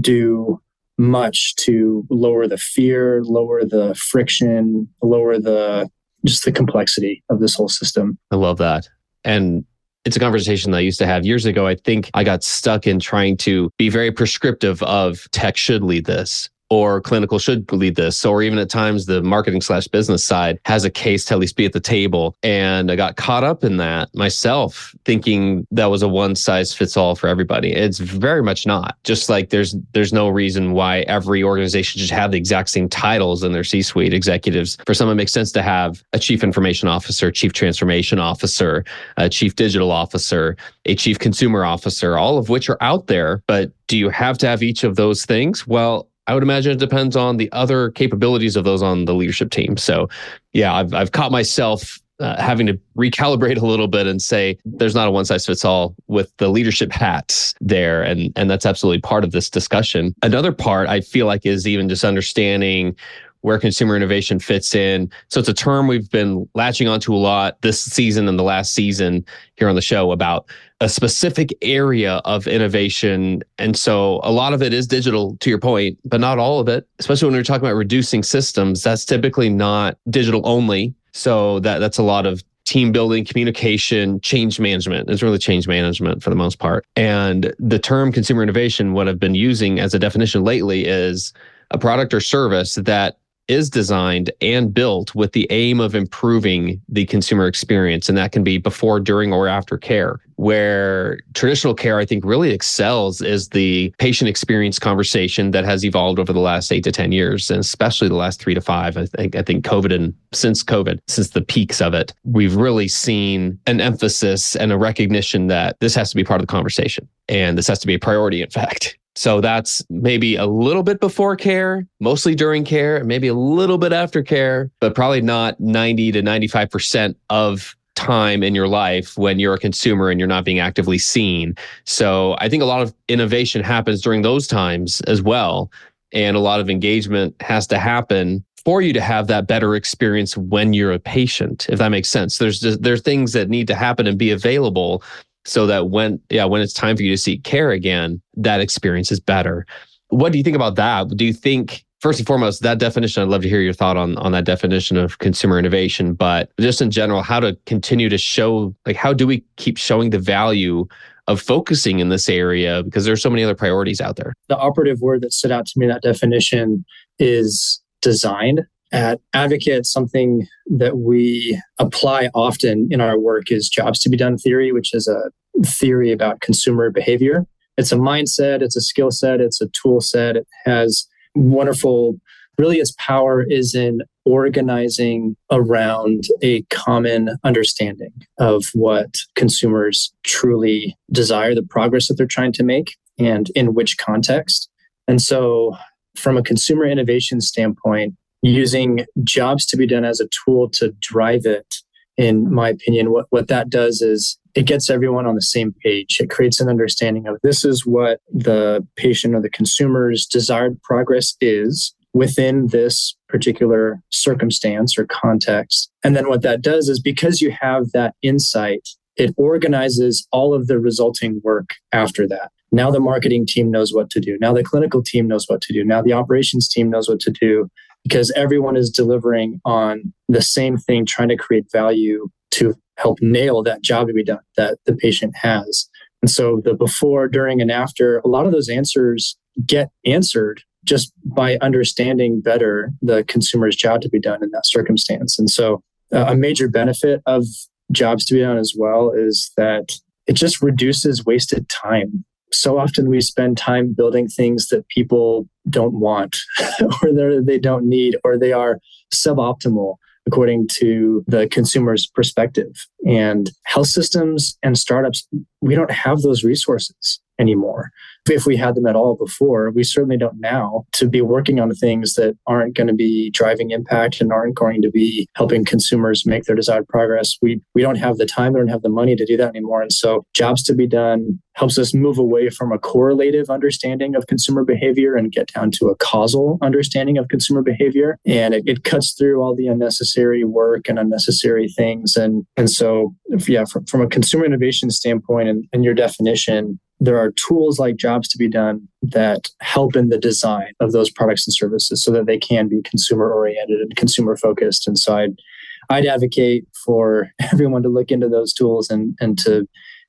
do 0.00 0.60
much 0.98 1.54
to 1.56 2.06
lower 2.10 2.46
the 2.46 2.58
fear 2.58 3.22
lower 3.24 3.64
the 3.64 3.94
friction 3.94 4.86
lower 5.02 5.38
the 5.38 5.88
just 6.26 6.44
the 6.44 6.52
complexity 6.52 7.22
of 7.30 7.40
this 7.40 7.54
whole 7.54 7.68
system. 7.68 8.18
I 8.30 8.36
love 8.36 8.58
that. 8.58 8.88
And 9.24 9.64
it's 10.04 10.16
a 10.16 10.20
conversation 10.20 10.70
that 10.70 10.78
I 10.78 10.80
used 10.80 10.98
to 10.98 11.06
have 11.06 11.26
years 11.26 11.46
ago. 11.46 11.66
I 11.66 11.74
think 11.74 12.10
I 12.14 12.24
got 12.24 12.42
stuck 12.42 12.86
in 12.86 13.00
trying 13.00 13.36
to 13.38 13.70
be 13.76 13.88
very 13.88 14.10
prescriptive 14.10 14.82
of 14.82 15.30
tech 15.32 15.56
should 15.56 15.82
lead 15.82 16.06
this. 16.06 16.48
Or 16.70 17.00
clinical 17.00 17.38
should 17.38 17.70
lead 17.72 17.96
this, 17.96 18.24
or 18.24 18.42
even 18.42 18.58
at 18.58 18.70
times 18.70 19.06
the 19.06 19.20
marketing 19.22 19.60
slash 19.60 19.88
business 19.88 20.24
side 20.24 20.58
has 20.64 20.84
a 20.84 20.90
case 20.90 21.24
to 21.26 21.34
at 21.34 21.40
least 21.40 21.56
be 21.56 21.64
at 21.64 21.72
the 21.72 21.80
table. 21.80 22.36
And 22.42 22.90
I 22.90 22.96
got 22.96 23.16
caught 23.16 23.42
up 23.44 23.64
in 23.64 23.76
that 23.78 24.14
myself, 24.14 24.94
thinking 25.04 25.66
that 25.72 25.86
was 25.86 26.02
a 26.02 26.08
one 26.08 26.36
size 26.36 26.72
fits 26.72 26.96
all 26.96 27.16
for 27.16 27.26
everybody. 27.26 27.72
It's 27.72 27.98
very 27.98 28.42
much 28.42 28.66
not. 28.66 28.96
Just 29.04 29.28
like 29.28 29.50
there's 29.50 29.74
there's 29.92 30.12
no 30.12 30.28
reason 30.28 30.72
why 30.72 31.00
every 31.00 31.42
organization 31.42 32.00
should 32.00 32.10
have 32.10 32.30
the 32.30 32.38
exact 32.38 32.70
same 32.70 32.88
titles 32.88 33.42
in 33.42 33.52
their 33.52 33.64
C-suite 33.64 34.14
executives. 34.14 34.78
For 34.86 34.94
some, 34.94 35.08
it 35.08 35.16
makes 35.16 35.32
sense 35.32 35.50
to 35.52 35.62
have 35.62 36.02
a 36.12 36.18
chief 36.18 36.44
information 36.44 36.88
officer, 36.88 37.30
chief 37.32 37.52
transformation 37.52 38.20
officer, 38.20 38.84
a 39.16 39.28
chief 39.28 39.56
digital 39.56 39.90
officer, 39.90 40.56
a 40.86 40.94
chief 40.94 41.18
consumer 41.18 41.64
officer, 41.64 42.16
all 42.16 42.38
of 42.38 42.48
which 42.48 42.68
are 42.70 42.78
out 42.80 43.08
there. 43.08 43.42
But 43.48 43.72
do 43.88 43.98
you 43.98 44.08
have 44.10 44.38
to 44.38 44.46
have 44.46 44.62
each 44.62 44.84
of 44.84 44.94
those 44.94 45.24
things? 45.24 45.66
Well, 45.66 46.08
I 46.30 46.34
would 46.34 46.44
imagine 46.44 46.70
it 46.70 46.78
depends 46.78 47.16
on 47.16 47.38
the 47.38 47.50
other 47.50 47.90
capabilities 47.90 48.54
of 48.54 48.62
those 48.62 48.82
on 48.82 49.04
the 49.04 49.14
leadership 49.14 49.50
team. 49.50 49.76
So, 49.76 50.08
yeah, 50.52 50.72
I've 50.72 50.94
I've 50.94 51.10
caught 51.10 51.32
myself 51.32 51.98
uh, 52.20 52.40
having 52.40 52.68
to 52.68 52.78
recalibrate 52.96 53.60
a 53.60 53.66
little 53.66 53.88
bit 53.88 54.06
and 54.06 54.22
say 54.22 54.56
there's 54.64 54.94
not 54.94 55.08
a 55.08 55.10
one 55.10 55.24
size 55.24 55.44
fits 55.44 55.64
all 55.64 55.96
with 56.06 56.32
the 56.36 56.48
leadership 56.48 56.92
hats 56.92 57.54
there 57.60 58.02
and 58.02 58.32
and 58.36 58.48
that's 58.48 58.64
absolutely 58.64 59.00
part 59.00 59.24
of 59.24 59.32
this 59.32 59.48
discussion 59.48 60.14
another 60.22 60.52
part 60.52 60.86
i 60.86 61.00
feel 61.00 61.24
like 61.24 61.46
is 61.46 61.66
even 61.66 61.88
just 61.88 62.04
understanding 62.04 62.94
where 63.42 63.58
consumer 63.58 63.96
innovation 63.96 64.38
fits 64.38 64.74
in. 64.74 65.10
So 65.28 65.40
it's 65.40 65.48
a 65.48 65.54
term 65.54 65.86
we've 65.86 66.10
been 66.10 66.48
latching 66.54 66.88
onto 66.88 67.14
a 67.14 67.16
lot 67.16 67.60
this 67.62 67.82
season 67.82 68.28
and 68.28 68.38
the 68.38 68.42
last 68.42 68.74
season 68.74 69.24
here 69.56 69.68
on 69.68 69.74
the 69.74 69.82
show 69.82 70.12
about 70.12 70.46
a 70.80 70.88
specific 70.88 71.52
area 71.60 72.22
of 72.24 72.46
innovation. 72.46 73.42
And 73.58 73.76
so 73.76 74.20
a 74.22 74.32
lot 74.32 74.54
of 74.54 74.62
it 74.62 74.72
is 74.72 74.86
digital 74.86 75.36
to 75.40 75.50
your 75.50 75.58
point, 75.58 75.98
but 76.04 76.20
not 76.20 76.38
all 76.38 76.58
of 76.58 76.68
it, 76.68 76.88
especially 76.98 77.26
when 77.26 77.36
we're 77.36 77.44
talking 77.44 77.66
about 77.66 77.76
reducing 77.76 78.22
systems, 78.22 78.82
that's 78.82 79.04
typically 79.04 79.50
not 79.50 79.98
digital 80.08 80.40
only. 80.44 80.94
So 81.12 81.60
that 81.60 81.78
that's 81.78 81.98
a 81.98 82.02
lot 82.02 82.24
of 82.24 82.42
team 82.64 82.92
building, 82.92 83.24
communication, 83.24 84.20
change 84.20 84.60
management. 84.60 85.10
It's 85.10 85.22
really 85.22 85.38
change 85.38 85.66
management 85.66 86.22
for 86.22 86.30
the 86.30 86.36
most 86.36 86.58
part. 86.58 86.86
And 86.94 87.52
the 87.58 87.78
term 87.78 88.12
consumer 88.12 88.42
innovation, 88.42 88.92
what 88.92 89.08
I've 89.08 89.18
been 89.18 89.34
using 89.34 89.80
as 89.80 89.92
a 89.92 89.98
definition 89.98 90.44
lately 90.44 90.86
is 90.86 91.32
a 91.72 91.78
product 91.78 92.14
or 92.14 92.20
service 92.20 92.76
that 92.76 93.18
is 93.50 93.68
designed 93.68 94.30
and 94.40 94.72
built 94.72 95.12
with 95.16 95.32
the 95.32 95.46
aim 95.50 95.80
of 95.80 95.96
improving 95.96 96.80
the 96.88 97.04
consumer 97.06 97.48
experience. 97.48 98.08
And 98.08 98.16
that 98.16 98.30
can 98.30 98.44
be 98.44 98.58
before, 98.58 99.00
during, 99.00 99.32
or 99.32 99.48
after 99.48 99.76
care. 99.76 100.20
Where 100.36 101.18
traditional 101.34 101.74
care, 101.74 101.98
I 101.98 102.06
think, 102.06 102.24
really 102.24 102.52
excels 102.52 103.20
is 103.20 103.48
the 103.48 103.92
patient 103.98 104.28
experience 104.28 104.78
conversation 104.78 105.50
that 105.50 105.64
has 105.64 105.84
evolved 105.84 106.20
over 106.20 106.32
the 106.32 106.38
last 106.38 106.70
eight 106.72 106.84
to 106.84 106.92
10 106.92 107.10
years, 107.10 107.50
and 107.50 107.58
especially 107.58 108.06
the 108.06 108.14
last 108.14 108.40
three 108.40 108.54
to 108.54 108.60
five. 108.60 108.96
I 108.96 109.06
think, 109.06 109.34
I 109.34 109.42
think 109.42 109.64
COVID 109.64 109.92
and 109.92 110.14
since 110.32 110.62
COVID, 110.62 111.00
since 111.08 111.30
the 111.30 111.42
peaks 111.42 111.82
of 111.82 111.92
it, 111.92 112.14
we've 112.22 112.54
really 112.54 112.86
seen 112.86 113.58
an 113.66 113.80
emphasis 113.80 114.54
and 114.54 114.70
a 114.70 114.78
recognition 114.78 115.48
that 115.48 115.76
this 115.80 115.96
has 115.96 116.10
to 116.10 116.16
be 116.16 116.22
part 116.22 116.40
of 116.40 116.46
the 116.46 116.52
conversation. 116.52 117.08
And 117.28 117.58
this 117.58 117.66
has 117.66 117.80
to 117.80 117.88
be 117.88 117.94
a 117.94 117.98
priority, 117.98 118.42
in 118.42 118.50
fact. 118.50 118.96
So 119.16 119.40
that's 119.40 119.84
maybe 119.90 120.36
a 120.36 120.46
little 120.46 120.82
bit 120.82 121.00
before 121.00 121.36
care, 121.36 121.86
mostly 121.98 122.34
during 122.34 122.64
care, 122.64 123.02
maybe 123.04 123.28
a 123.28 123.34
little 123.34 123.78
bit 123.78 123.92
after 123.92 124.22
care, 124.22 124.70
but 124.80 124.94
probably 124.94 125.20
not 125.20 125.58
90 125.58 126.12
to 126.12 126.22
95% 126.22 127.14
of 127.28 127.76
time 127.96 128.42
in 128.42 128.54
your 128.54 128.68
life 128.68 129.18
when 129.18 129.38
you're 129.38 129.54
a 129.54 129.58
consumer 129.58 130.10
and 130.10 130.18
you're 130.20 130.28
not 130.28 130.44
being 130.44 130.58
actively 130.58 130.96
seen. 130.96 131.54
So 131.84 132.36
I 132.38 132.48
think 132.48 132.62
a 132.62 132.66
lot 132.66 132.82
of 132.82 132.94
innovation 133.08 133.62
happens 133.62 134.00
during 134.00 134.22
those 134.22 134.46
times 134.46 135.00
as 135.02 135.20
well. 135.20 135.70
And 136.12 136.36
a 136.36 136.40
lot 136.40 136.60
of 136.60 136.70
engagement 136.70 137.34
has 137.40 137.66
to 137.68 137.78
happen 137.78 138.44
for 138.64 138.80
you 138.80 138.92
to 138.92 139.00
have 139.00 139.26
that 139.26 139.46
better 139.46 139.74
experience 139.74 140.36
when 140.36 140.72
you're 140.72 140.92
a 140.92 140.98
patient, 140.98 141.66
if 141.68 141.78
that 141.78 141.88
makes 141.88 142.08
sense. 142.08 142.38
There's 142.38 142.60
just, 142.60 142.82
there's 142.82 143.02
things 143.02 143.32
that 143.32 143.48
need 143.48 143.66
to 143.68 143.74
happen 143.74 144.06
and 144.06 144.18
be 144.18 144.30
available 144.30 145.02
so 145.50 145.66
that 145.66 145.90
when 145.90 146.20
yeah 146.30 146.44
when 146.44 146.60
it's 146.60 146.72
time 146.72 146.96
for 146.96 147.02
you 147.02 147.10
to 147.10 147.18
seek 147.18 147.44
care 147.44 147.70
again 147.70 148.20
that 148.34 148.60
experience 148.60 149.10
is 149.10 149.20
better. 149.20 149.66
What 150.08 150.32
do 150.32 150.38
you 150.38 150.44
think 150.44 150.56
about 150.56 150.76
that? 150.76 151.08
Do 151.16 151.24
you 151.24 151.32
think 151.32 151.84
first 152.00 152.18
and 152.18 152.26
foremost 152.26 152.62
that 152.62 152.78
definition 152.78 153.22
i'd 153.22 153.28
love 153.28 153.42
to 153.42 153.48
hear 153.48 153.60
your 153.60 153.74
thought 153.74 153.98
on 153.98 154.16
on 154.16 154.32
that 154.32 154.46
definition 154.46 154.96
of 154.96 155.18
consumer 155.18 155.58
innovation 155.58 156.14
but 156.14 156.50
just 156.58 156.80
in 156.80 156.90
general 156.90 157.20
how 157.20 157.38
to 157.38 157.54
continue 157.66 158.08
to 158.08 158.16
show 158.16 158.74
like 158.86 158.96
how 158.96 159.12
do 159.12 159.26
we 159.26 159.44
keep 159.56 159.76
showing 159.76 160.08
the 160.08 160.18
value 160.18 160.86
of 161.30 161.40
focusing 161.40 162.00
in 162.00 162.08
this 162.08 162.28
area? 162.28 162.82
Because 162.82 163.04
there's 163.04 163.22
so 163.22 163.30
many 163.30 163.44
other 163.44 163.54
priorities 163.54 164.00
out 164.00 164.16
there. 164.16 164.34
The 164.48 164.56
operative 164.56 165.00
word 165.00 165.22
that 165.22 165.32
stood 165.32 165.52
out 165.52 165.64
to 165.66 165.72
me 165.76 165.86
that 165.86 166.02
definition 166.02 166.84
is 167.18 167.80
designed. 168.02 168.62
At 168.92 169.20
Advocate, 169.32 169.86
something 169.86 170.48
that 170.66 170.98
we 170.98 171.60
apply 171.78 172.28
often 172.34 172.88
in 172.90 173.00
our 173.00 173.16
work 173.16 173.52
is 173.52 173.68
jobs 173.68 174.00
to 174.00 174.08
be 174.08 174.16
done 174.16 174.36
theory, 174.36 174.72
which 174.72 174.92
is 174.92 175.06
a 175.06 175.30
theory 175.64 176.12
about 176.12 176.40
consumer 176.40 176.90
behavior. 176.90 177.46
It's 177.76 177.92
a 177.92 177.96
mindset, 177.96 178.62
it's 178.62 178.76
a 178.76 178.80
skill 178.80 179.10
set, 179.10 179.40
it's 179.40 179.60
a 179.60 179.68
tool 179.68 180.00
set. 180.00 180.36
It 180.36 180.46
has 180.64 181.06
wonderful, 181.34 182.20
really, 182.58 182.78
its 182.78 182.94
power 182.98 183.42
is 183.42 183.74
in 183.74 184.00
organizing 184.24 185.36
around 185.50 186.24
a 186.42 186.62
common 186.64 187.36
understanding 187.42 188.12
of 188.38 188.64
what 188.74 189.16
consumers 189.34 190.12
truly 190.24 190.96
desire, 191.10 191.54
the 191.54 191.62
progress 191.62 192.08
that 192.08 192.14
they're 192.14 192.26
trying 192.26 192.52
to 192.52 192.62
make, 192.62 192.96
and 193.18 193.50
in 193.54 193.74
which 193.74 193.96
context. 193.98 194.68
And 195.08 195.20
so, 195.20 195.76
from 196.16 196.36
a 196.36 196.42
consumer 196.42 196.84
innovation 196.84 197.40
standpoint, 197.40 198.14
using 198.42 199.06
jobs 199.24 199.66
to 199.66 199.76
be 199.76 199.86
done 199.86 200.04
as 200.04 200.20
a 200.20 200.28
tool 200.28 200.68
to 200.70 200.94
drive 201.00 201.44
it 201.44 201.76
in 202.20 202.52
my 202.52 202.68
opinion 202.68 203.12
what, 203.12 203.24
what 203.30 203.48
that 203.48 203.70
does 203.70 204.02
is 204.02 204.38
it 204.54 204.66
gets 204.66 204.90
everyone 204.90 205.26
on 205.26 205.36
the 205.36 205.42
same 205.42 205.72
page. 205.82 206.18
It 206.20 206.28
creates 206.28 206.60
an 206.60 206.68
understanding 206.68 207.26
of 207.26 207.38
this 207.42 207.64
is 207.64 207.86
what 207.86 208.20
the 208.30 208.86
patient 208.96 209.34
or 209.34 209.40
the 209.40 209.48
consumer's 209.48 210.26
desired 210.26 210.80
progress 210.82 211.34
is 211.40 211.94
within 212.12 212.66
this 212.66 213.16
particular 213.28 214.02
circumstance 214.10 214.98
or 214.98 215.06
context. 215.06 215.90
And 216.04 216.14
then 216.14 216.28
what 216.28 216.42
that 216.42 216.60
does 216.60 216.88
is 216.88 217.00
because 217.00 217.40
you 217.40 217.56
have 217.58 217.92
that 217.92 218.14
insight 218.22 218.86
it 219.16 219.34
organizes 219.36 220.26
all 220.32 220.54
of 220.54 220.66
the 220.66 220.78
resulting 220.78 221.40
work 221.44 221.74
after 221.92 222.26
that. 222.28 222.50
Now 222.72 222.90
the 222.90 223.00
marketing 223.00 223.44
team 223.46 223.70
knows 223.70 223.92
what 223.92 224.08
to 224.10 224.20
do. 224.20 224.38
Now 224.40 224.52
the 224.52 224.62
clinical 224.62 225.02
team 225.02 225.26
knows 225.26 225.46
what 225.46 225.60
to 225.62 225.72
do. 225.72 225.84
Now 225.84 226.00
the 226.00 226.12
operations 226.12 226.68
team 226.68 226.88
knows 226.88 227.08
what 227.08 227.20
to 227.20 227.30
do 227.30 227.68
because 228.04 228.30
everyone 228.32 228.76
is 228.76 228.90
delivering 228.90 229.60
on 229.64 230.12
the 230.28 230.42
same 230.42 230.76
thing, 230.76 231.06
trying 231.06 231.28
to 231.28 231.36
create 231.36 231.66
value 231.70 232.28
to 232.52 232.74
help 232.96 233.18
nail 233.20 233.62
that 233.62 233.82
job 233.82 234.08
to 234.08 234.12
be 234.12 234.24
done 234.24 234.40
that 234.56 234.78
the 234.86 234.94
patient 234.94 235.34
has. 235.36 235.88
And 236.22 236.30
so 236.30 236.60
the 236.64 236.74
before, 236.74 237.28
during, 237.28 237.60
and 237.60 237.70
after, 237.70 238.18
a 238.18 238.28
lot 238.28 238.46
of 238.46 238.52
those 238.52 238.68
answers 238.68 239.36
get 239.64 239.88
answered 240.04 240.62
just 240.84 241.12
by 241.24 241.56
understanding 241.60 242.40
better 242.40 242.90
the 243.02 243.24
consumer's 243.24 243.76
job 243.76 244.00
to 244.02 244.08
be 244.08 244.20
done 244.20 244.42
in 244.42 244.50
that 244.50 244.66
circumstance. 244.66 245.38
And 245.38 245.50
so 245.50 245.82
uh, 246.12 246.26
a 246.28 246.34
major 246.34 246.68
benefit 246.68 247.22
of 247.26 247.44
jobs 247.92 248.24
to 248.26 248.34
be 248.34 248.40
done 248.40 248.58
as 248.58 248.74
well 248.76 249.12
is 249.14 249.50
that 249.56 249.92
it 250.26 250.34
just 250.34 250.62
reduces 250.62 251.24
wasted 251.24 251.68
time 251.68 252.24
so 252.52 252.78
often 252.78 253.08
we 253.08 253.20
spend 253.20 253.56
time 253.56 253.92
building 253.92 254.28
things 254.28 254.68
that 254.68 254.88
people 254.88 255.48
don't 255.68 255.94
want 255.94 256.36
or 257.02 257.42
they 257.42 257.58
don't 257.58 257.88
need 257.88 258.16
or 258.24 258.38
they 258.38 258.52
are 258.52 258.78
suboptimal 259.14 259.96
according 260.26 260.68
to 260.68 261.24
the 261.26 261.48
consumer's 261.48 262.06
perspective. 262.06 262.72
And 263.06 263.50
health 263.64 263.88
systems 263.88 264.58
and 264.62 264.78
startups 264.78 265.26
we 265.60 265.74
don't 265.74 265.90
have 265.90 266.22
those 266.22 266.44
resources 266.44 267.20
anymore 267.40 267.90
if 268.28 268.46
we 268.46 268.56
had 268.56 268.74
them 268.74 268.86
at 268.86 268.96
all 268.96 269.16
before. 269.16 269.70
We 269.70 269.82
certainly 269.82 270.16
don't 270.16 270.40
now 270.40 270.84
to 270.92 271.08
be 271.08 271.20
working 271.20 271.58
on 271.58 271.74
things 271.74 272.14
that 272.14 272.36
aren't 272.46 272.76
going 272.76 272.86
to 272.86 272.94
be 272.94 273.30
driving 273.30 273.70
impact 273.70 274.20
and 274.20 274.32
aren't 274.32 274.54
going 274.54 274.82
to 274.82 274.90
be 274.90 275.26
helping 275.34 275.64
consumers 275.64 276.26
make 276.26 276.44
their 276.44 276.56
desired 276.56 276.86
progress. 276.88 277.36
We 277.42 277.60
we 277.74 277.82
don't 277.82 277.96
have 277.96 278.18
the 278.18 278.26
time, 278.26 278.52
we 278.52 278.60
don't 278.60 278.68
have 278.68 278.82
the 278.82 278.88
money 278.88 279.16
to 279.16 279.24
do 279.24 279.36
that 279.38 279.48
anymore. 279.48 279.82
And 279.82 279.92
so 279.92 280.24
jobs 280.34 280.62
to 280.64 280.74
be 280.74 280.86
done 280.86 281.40
helps 281.54 281.78
us 281.78 281.92
move 281.92 282.18
away 282.18 282.48
from 282.48 282.72
a 282.72 282.78
correlative 282.78 283.50
understanding 283.50 284.14
of 284.14 284.26
consumer 284.26 284.64
behavior 284.64 285.16
and 285.16 285.32
get 285.32 285.52
down 285.52 285.70
to 285.70 285.86
a 285.86 285.96
causal 285.96 286.58
understanding 286.62 287.18
of 287.18 287.28
consumer 287.28 287.60
behavior. 287.60 288.16
And 288.24 288.54
it, 288.54 288.62
it 288.66 288.84
cuts 288.84 289.14
through 289.18 289.42
all 289.42 289.54
the 289.54 289.66
unnecessary 289.66 290.44
work 290.44 290.88
and 290.88 290.98
unnecessary 290.98 291.68
things. 291.68 292.16
And 292.16 292.44
and 292.56 292.70
so 292.70 293.14
yeah, 293.46 293.64
from, 293.64 293.84
from 293.86 294.00
a 294.00 294.08
consumer 294.08 294.44
innovation 294.44 294.90
standpoint 294.90 295.48
and, 295.48 295.64
and 295.72 295.84
your 295.84 295.94
definition, 295.94 296.78
there 297.00 297.18
are 297.18 297.32
tools 297.32 297.78
like 297.78 297.96
jobs 297.96 298.28
to 298.28 298.38
be 298.38 298.48
done 298.48 298.86
that 299.02 299.48
help 299.60 299.96
in 299.96 300.10
the 300.10 300.18
design 300.18 300.72
of 300.80 300.92
those 300.92 301.10
products 301.10 301.46
and 301.46 301.54
services 301.54 302.04
so 302.04 302.10
that 302.12 302.26
they 302.26 302.38
can 302.38 302.68
be 302.68 302.82
consumer 302.82 303.32
oriented 303.32 303.80
and 303.80 303.96
consumer 303.96 304.36
focused. 304.36 304.86
And 304.86 304.98
so 304.98 305.16
I'd, 305.16 305.40
I'd 305.88 306.06
advocate 306.06 306.66
for 306.84 307.30
everyone 307.52 307.82
to 307.82 307.88
look 307.88 308.10
into 308.10 308.28
those 308.28 308.52
tools 308.52 308.90
and, 308.90 309.16
and 309.20 309.38
to 309.40 309.66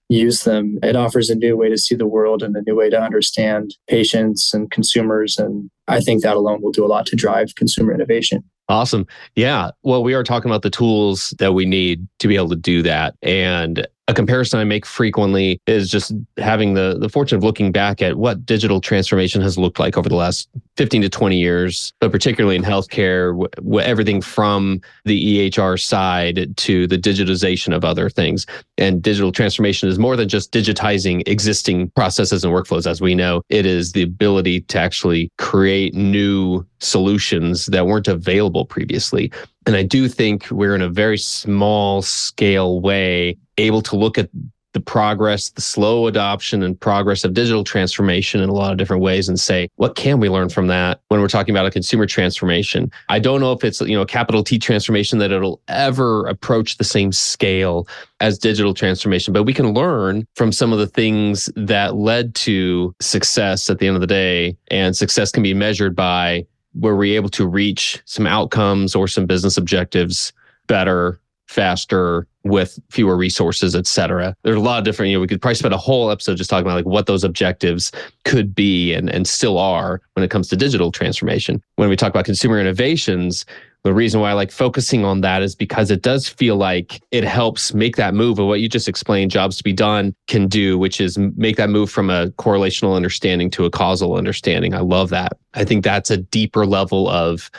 use 0.10 0.44
them, 0.44 0.78
it 0.84 0.98
offers 0.98 1.30
a 1.30 1.36
new 1.36 1.56
way 1.56 1.70
to 1.70 1.78
see 1.78 1.96
the 1.96 2.06
world 2.06 2.44
and 2.44 2.56
a 2.56 2.62
new 2.64 2.76
way 2.76 2.90
to 2.90 3.02
understand 3.02 3.76
patients 3.88 4.54
and 4.54 4.70
consumers. 4.70 5.38
And 5.38 5.72
I 5.88 6.02
think 6.02 6.22
that 6.22 6.36
alone 6.36 6.62
will 6.62 6.74
do 6.74 6.86
a 6.86 6.88
lot 6.88 7.06
to 7.08 7.16
drive 7.16 7.56
consumer 7.56 7.94
innovation. 7.94 8.44
Awesome. 8.68 9.08
Yeah. 9.36 9.72
Well, 9.84 10.04
we 10.04 10.14
are 10.14 10.24
talking 10.24 10.52
about 10.52 10.62
the 10.62 10.70
tools 10.70 11.34
that 11.40 11.54
we 11.54 11.66
need 11.66 12.08
to 12.20 12.28
be 12.28 12.36
able 12.36 12.50
to 12.50 12.56
do 12.56 12.82
that. 12.84 13.16
And 13.22 13.88
a 14.08 14.14
comparison 14.14 14.60
I 14.60 14.64
make 14.64 14.86
frequently 14.86 15.60
is 15.68 15.90
just 15.90 16.12
having 16.38 16.74
the 16.74 16.98
the 17.00 17.10
fortune 17.10 17.38
of 17.38 17.44
looking 17.44 17.72
back 17.72 18.02
at 18.02 18.18
what 18.18 18.46
digital 18.46 18.82
transformation 18.82 19.42
has 19.42 19.58
looked 19.58 19.80
like 19.80 19.98
over 19.98 20.10
the 20.10 20.16
last 20.16 20.50
15 20.78 21.04
to 21.04 21.10
20 21.10 21.38
years, 21.38 21.94
but 22.00 22.12
particularly 22.12 22.56
in 22.56 22.64
healthcare, 22.64 23.48
everything 23.82 24.22
from 24.22 24.82
the 25.06 25.50
EHR 25.50 25.80
side 25.80 26.58
to 26.58 26.88
the 26.88 26.98
digitization 26.98 27.76
of 27.76 27.86
other 27.86 28.10
things. 28.10 28.46
And 28.78 29.02
digital 29.02 29.32
transformation 29.32 29.88
is 29.88 30.00
more 30.00 30.16
than 30.16 30.28
just 30.28 30.52
digitizing 30.52 31.28
existing 31.28 31.90
processes 31.92 32.44
and 32.44 32.54
workflows. 32.54 32.88
As 32.88 33.02
we 33.02 33.16
know, 33.16 33.44
it 33.50 33.66
is 33.66 33.92
the 33.92 34.02
ability 34.02 34.62
to 34.62 34.80
actually 34.80 35.32
create 35.38 35.94
new 35.94 36.66
solutions 36.80 37.68
that 37.68 37.86
weren't 37.86 38.08
available 38.08 38.66
previously. 38.66 39.32
And 39.66 39.76
I 39.76 39.84
do 39.84 40.08
think 40.08 40.50
we're 40.50 40.76
in 40.76 40.82
a 40.82 40.90
very 40.90 41.18
small 41.18 42.02
scale 42.02 42.82
way 42.82 43.38
able 43.58 43.82
to 43.84 43.96
look 43.96 44.18
at 44.18 44.30
the 44.74 44.80
progress, 44.80 45.50
the 45.50 45.62
slow 45.62 46.08
adoption 46.08 46.64
and 46.64 46.80
progress 46.80 47.24
of 47.24 47.34
digital 47.34 47.64
transformation 47.64 48.42
in 48.42 48.50
a 48.50 48.54
lot 48.54 48.72
of 48.72 48.78
different 48.78 49.02
ways 49.02 49.28
and 49.28 49.40
say, 49.40 49.68
what 49.76 49.96
can 49.96 50.20
we 50.20 50.30
learn 50.30 50.50
from 50.50 50.68
that 50.68 51.02
when 51.10 51.20
we're 51.20 51.28
talking 51.28 51.54
about 51.54 51.66
a 51.66 51.72
consumer 51.72 52.06
transformation? 52.06 52.90
I 53.10 53.20
don't 53.20 53.42
know 53.42 53.52
if 53.52 53.64
it's, 53.64 53.82
you 53.82 53.96
know, 53.96 54.02
a 54.02 54.08
capital 54.08 54.44
T 54.44 54.58
transformation 54.58 55.20
that 55.20 55.32
it'll 55.32 55.62
ever 55.68 56.26
approach 56.28 56.78
the 56.78 56.84
same 56.84 57.12
scale 57.12 57.88
as 58.20 58.38
digital 58.38 58.74
transformation, 58.74 59.34
but 59.34 59.44
we 59.44 59.54
can 59.54 59.74
learn 59.74 60.26
from 60.36 60.52
some 60.52 60.72
of 60.72 60.80
the 60.80 60.88
things 60.88 61.50
that 61.56 61.96
led 61.96 62.34
to 62.36 62.96
success 63.02 63.70
at 63.70 63.80
the 63.80 63.88
end 63.88 63.96
of 63.96 64.02
the 64.02 64.08
day. 64.08 64.56
And 64.70 64.96
success 64.96 65.32
can 65.32 65.44
be 65.44 65.54
measured 65.54 65.96
by 65.96 66.46
were 66.74 66.96
we 66.96 67.16
able 67.16 67.30
to 67.30 67.48
reach 67.48 68.02
some 68.06 68.28
outcomes 68.28 68.96
or 68.96 69.08
some 69.08 69.26
business 69.26 69.58
objectives 69.58 70.34
better 70.68 71.20
faster 71.48 72.28
with 72.44 72.80
fewer 72.90 73.18
resources, 73.18 73.76
et 73.76 73.86
cetera. 73.86 74.36
There's 74.44 74.56
a 74.56 74.62
lot 74.62 74.80
of 74.80 74.86
different, 74.86 75.10
you 75.12 75.18
know, 75.18 75.22
we 75.22 75.28
could 75.28 75.42
probably 75.42 75.56
spend 75.56 75.74
a 75.74 75.78
whole 75.78 76.10
episode 76.10 76.38
just 76.38 76.50
talking 76.50 76.66
about 76.66 76.76
like 76.76 76.86
what 76.86 77.06
those 77.06 77.24
objectives 77.24 77.92
could 78.24 78.56
be 78.56 78.94
and, 78.94 79.10
and 79.10 79.28
still 79.28 79.58
are 79.58 80.02
when 80.14 80.24
it 80.24 80.32
comes 80.32 80.48
to 80.48 80.56
digital 80.56 80.92
transformation. 80.92 81.62
When 81.76 81.90
we 81.90 81.98
talk 81.98 82.10
about 82.10 82.26
consumer 82.26 82.60
innovations, 82.60 83.46
the 83.84 83.94
reason 83.94 84.22
why 84.22 84.30
I 84.30 84.34
like 84.34 84.52
focusing 84.52 85.04
on 85.04 85.22
that 85.22 85.42
is 85.42 85.56
because 85.56 85.90
it 85.90 86.04
does 86.04 86.28
feel 86.28 86.56
like 86.56 87.02
it 87.10 87.24
helps 87.24 87.74
make 87.74 87.96
that 87.96 88.14
move 88.14 88.38
of 88.38 88.48
what 88.48 88.60
you 88.60 88.70
just 88.70 88.88
explained 88.88 89.32
jobs 89.32 89.58
to 89.58 89.64
be 89.64 89.74
done 89.74 90.14
can 90.28 90.48
do, 90.48 90.78
which 90.78 91.02
is 91.02 91.18
make 91.18 91.58
that 91.58 91.70
move 91.70 91.90
from 91.90 92.10
a 92.10 92.30
correlational 92.32 92.96
understanding 92.96 93.50
to 93.52 93.66
a 93.66 93.72
causal 93.72 94.16
understanding. 94.16 94.76
I 94.76 94.82
love 94.82 95.10
that. 95.10 95.34
I 95.56 95.66
think 95.66 95.84
that's 95.84 96.12
a 96.12 96.18
deeper 96.18 96.66
level 96.66 97.10
of 97.10 97.50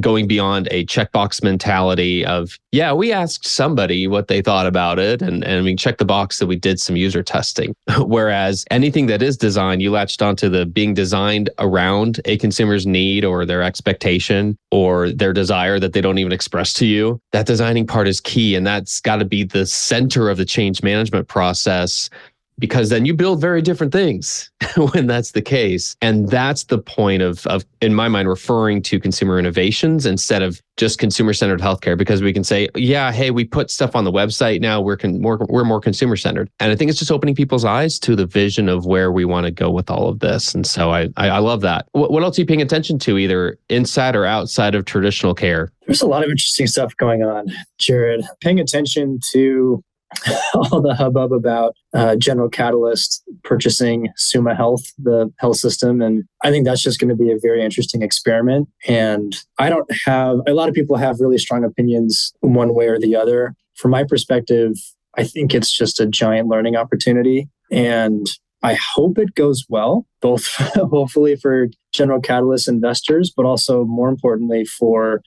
going 0.00 0.26
beyond 0.26 0.68
a 0.70 0.84
checkbox 0.86 1.42
mentality 1.42 2.24
of, 2.24 2.58
yeah, 2.72 2.92
we 2.92 3.12
asked 3.12 3.46
somebody 3.46 4.06
what 4.06 4.28
they 4.28 4.42
thought 4.42 4.66
about 4.66 4.98
it 4.98 5.22
and, 5.22 5.44
and 5.44 5.64
we 5.64 5.74
checked 5.74 5.98
the 5.98 6.04
box 6.04 6.38
that 6.38 6.46
we 6.46 6.56
did 6.56 6.78
some 6.78 6.96
user 6.96 7.22
testing. 7.22 7.74
Whereas 7.98 8.64
anything 8.70 9.06
that 9.06 9.22
is 9.22 9.36
designed, 9.36 9.82
you 9.82 9.90
latched 9.90 10.20
onto 10.20 10.48
the 10.48 10.66
being 10.66 10.94
designed 10.94 11.50
around 11.58 12.20
a 12.24 12.36
consumer's 12.36 12.86
need 12.86 13.24
or 13.24 13.44
their 13.44 13.62
expectation 13.62 14.56
or 14.70 15.10
their 15.10 15.32
desire 15.32 15.80
that 15.80 15.92
they 15.92 16.00
don't 16.00 16.18
even 16.18 16.32
express 16.32 16.72
to 16.74 16.86
you. 16.86 17.20
That 17.32 17.46
designing 17.46 17.86
part 17.86 18.08
is 18.08 18.20
key. 18.20 18.54
And 18.54 18.66
that's 18.66 19.00
got 19.00 19.16
to 19.16 19.24
be 19.24 19.44
the 19.44 19.66
center 19.66 20.28
of 20.28 20.36
the 20.36 20.44
change 20.44 20.82
management 20.82 21.28
process 21.28 22.10
because 22.58 22.88
then 22.88 23.04
you 23.06 23.14
build 23.14 23.40
very 23.40 23.62
different 23.62 23.92
things 23.92 24.50
when 24.92 25.06
that's 25.06 25.32
the 25.32 25.42
case. 25.42 25.96
And 26.02 26.28
that's 26.28 26.64
the 26.64 26.78
point 26.78 27.22
of, 27.22 27.46
of, 27.46 27.64
in 27.80 27.94
my 27.94 28.08
mind, 28.08 28.28
referring 28.28 28.82
to 28.82 28.98
consumer 28.98 29.38
innovations 29.38 30.06
instead 30.06 30.42
of 30.42 30.60
just 30.76 30.98
consumer 30.98 31.32
centered 31.32 31.60
healthcare, 31.60 31.96
because 31.96 32.22
we 32.22 32.32
can 32.32 32.44
say, 32.44 32.68
yeah, 32.74 33.10
hey, 33.10 33.30
we 33.30 33.44
put 33.44 33.70
stuff 33.70 33.96
on 33.96 34.04
the 34.04 34.12
website 34.12 34.60
now. 34.60 34.80
We're 34.80 34.96
con- 34.96 35.20
more, 35.20 35.38
we're 35.48 35.64
more 35.64 35.80
consumer 35.80 36.16
centered. 36.16 36.50
And 36.60 36.70
I 36.70 36.76
think 36.76 36.90
it's 36.90 36.98
just 36.98 37.10
opening 37.10 37.34
people's 37.34 37.64
eyes 37.64 37.98
to 38.00 38.14
the 38.14 38.26
vision 38.26 38.68
of 38.68 38.86
where 38.86 39.10
we 39.10 39.24
want 39.24 39.46
to 39.46 39.50
go 39.50 39.70
with 39.70 39.90
all 39.90 40.08
of 40.08 40.20
this. 40.20 40.54
And 40.54 40.66
so 40.66 40.90
I, 40.90 41.08
I, 41.16 41.28
I 41.28 41.38
love 41.38 41.60
that. 41.62 41.86
What, 41.92 42.12
what 42.12 42.22
else 42.22 42.38
are 42.38 42.42
you 42.42 42.46
paying 42.46 42.62
attention 42.62 42.98
to, 43.00 43.18
either 43.18 43.58
inside 43.68 44.14
or 44.14 44.24
outside 44.24 44.74
of 44.74 44.84
traditional 44.84 45.34
care? 45.34 45.72
There's 45.86 46.02
a 46.02 46.06
lot 46.06 46.22
of 46.22 46.30
interesting 46.30 46.66
stuff 46.66 46.94
going 46.96 47.22
on, 47.22 47.46
Jared. 47.78 48.24
Paying 48.40 48.60
attention 48.60 49.20
to 49.32 49.82
all 50.54 50.80
the 50.80 50.94
hubbub 50.94 51.32
about 51.32 51.74
uh, 51.94 52.16
General 52.16 52.48
Catalyst 52.48 53.22
purchasing 53.44 54.08
Summa 54.16 54.54
Health, 54.54 54.82
the 54.98 55.32
health 55.38 55.56
system. 55.56 56.00
And 56.00 56.24
I 56.42 56.50
think 56.50 56.64
that's 56.64 56.82
just 56.82 56.98
going 56.98 57.10
to 57.10 57.14
be 57.14 57.30
a 57.30 57.38
very 57.40 57.62
interesting 57.62 58.02
experiment. 58.02 58.68
And 58.86 59.36
I 59.58 59.68
don't 59.68 59.90
have, 60.06 60.38
a 60.46 60.54
lot 60.54 60.68
of 60.68 60.74
people 60.74 60.96
have 60.96 61.20
really 61.20 61.38
strong 61.38 61.64
opinions 61.64 62.32
one 62.40 62.74
way 62.74 62.88
or 62.88 62.98
the 62.98 63.16
other. 63.16 63.54
From 63.76 63.90
my 63.90 64.04
perspective, 64.04 64.72
I 65.16 65.24
think 65.24 65.54
it's 65.54 65.76
just 65.76 66.00
a 66.00 66.06
giant 66.06 66.48
learning 66.48 66.76
opportunity. 66.76 67.48
And 67.70 68.26
I 68.62 68.76
hope 68.94 69.18
it 69.18 69.34
goes 69.34 69.64
well, 69.68 70.06
both 70.20 70.46
hopefully 70.74 71.36
for 71.36 71.68
General 71.92 72.20
Catalyst 72.20 72.68
investors, 72.68 73.32
but 73.34 73.46
also 73.46 73.84
more 73.84 74.08
importantly 74.08 74.64
for 74.64 75.22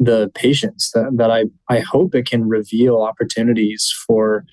the 0.00 0.30
patients 0.34 0.90
that, 0.94 1.12
that 1.16 1.30
I, 1.30 1.44
I 1.68 1.80
hope 1.80 2.14
it 2.14 2.26
can 2.26 2.48
reveal 2.48 3.02
opportunities 3.02 3.94
for 4.06 4.44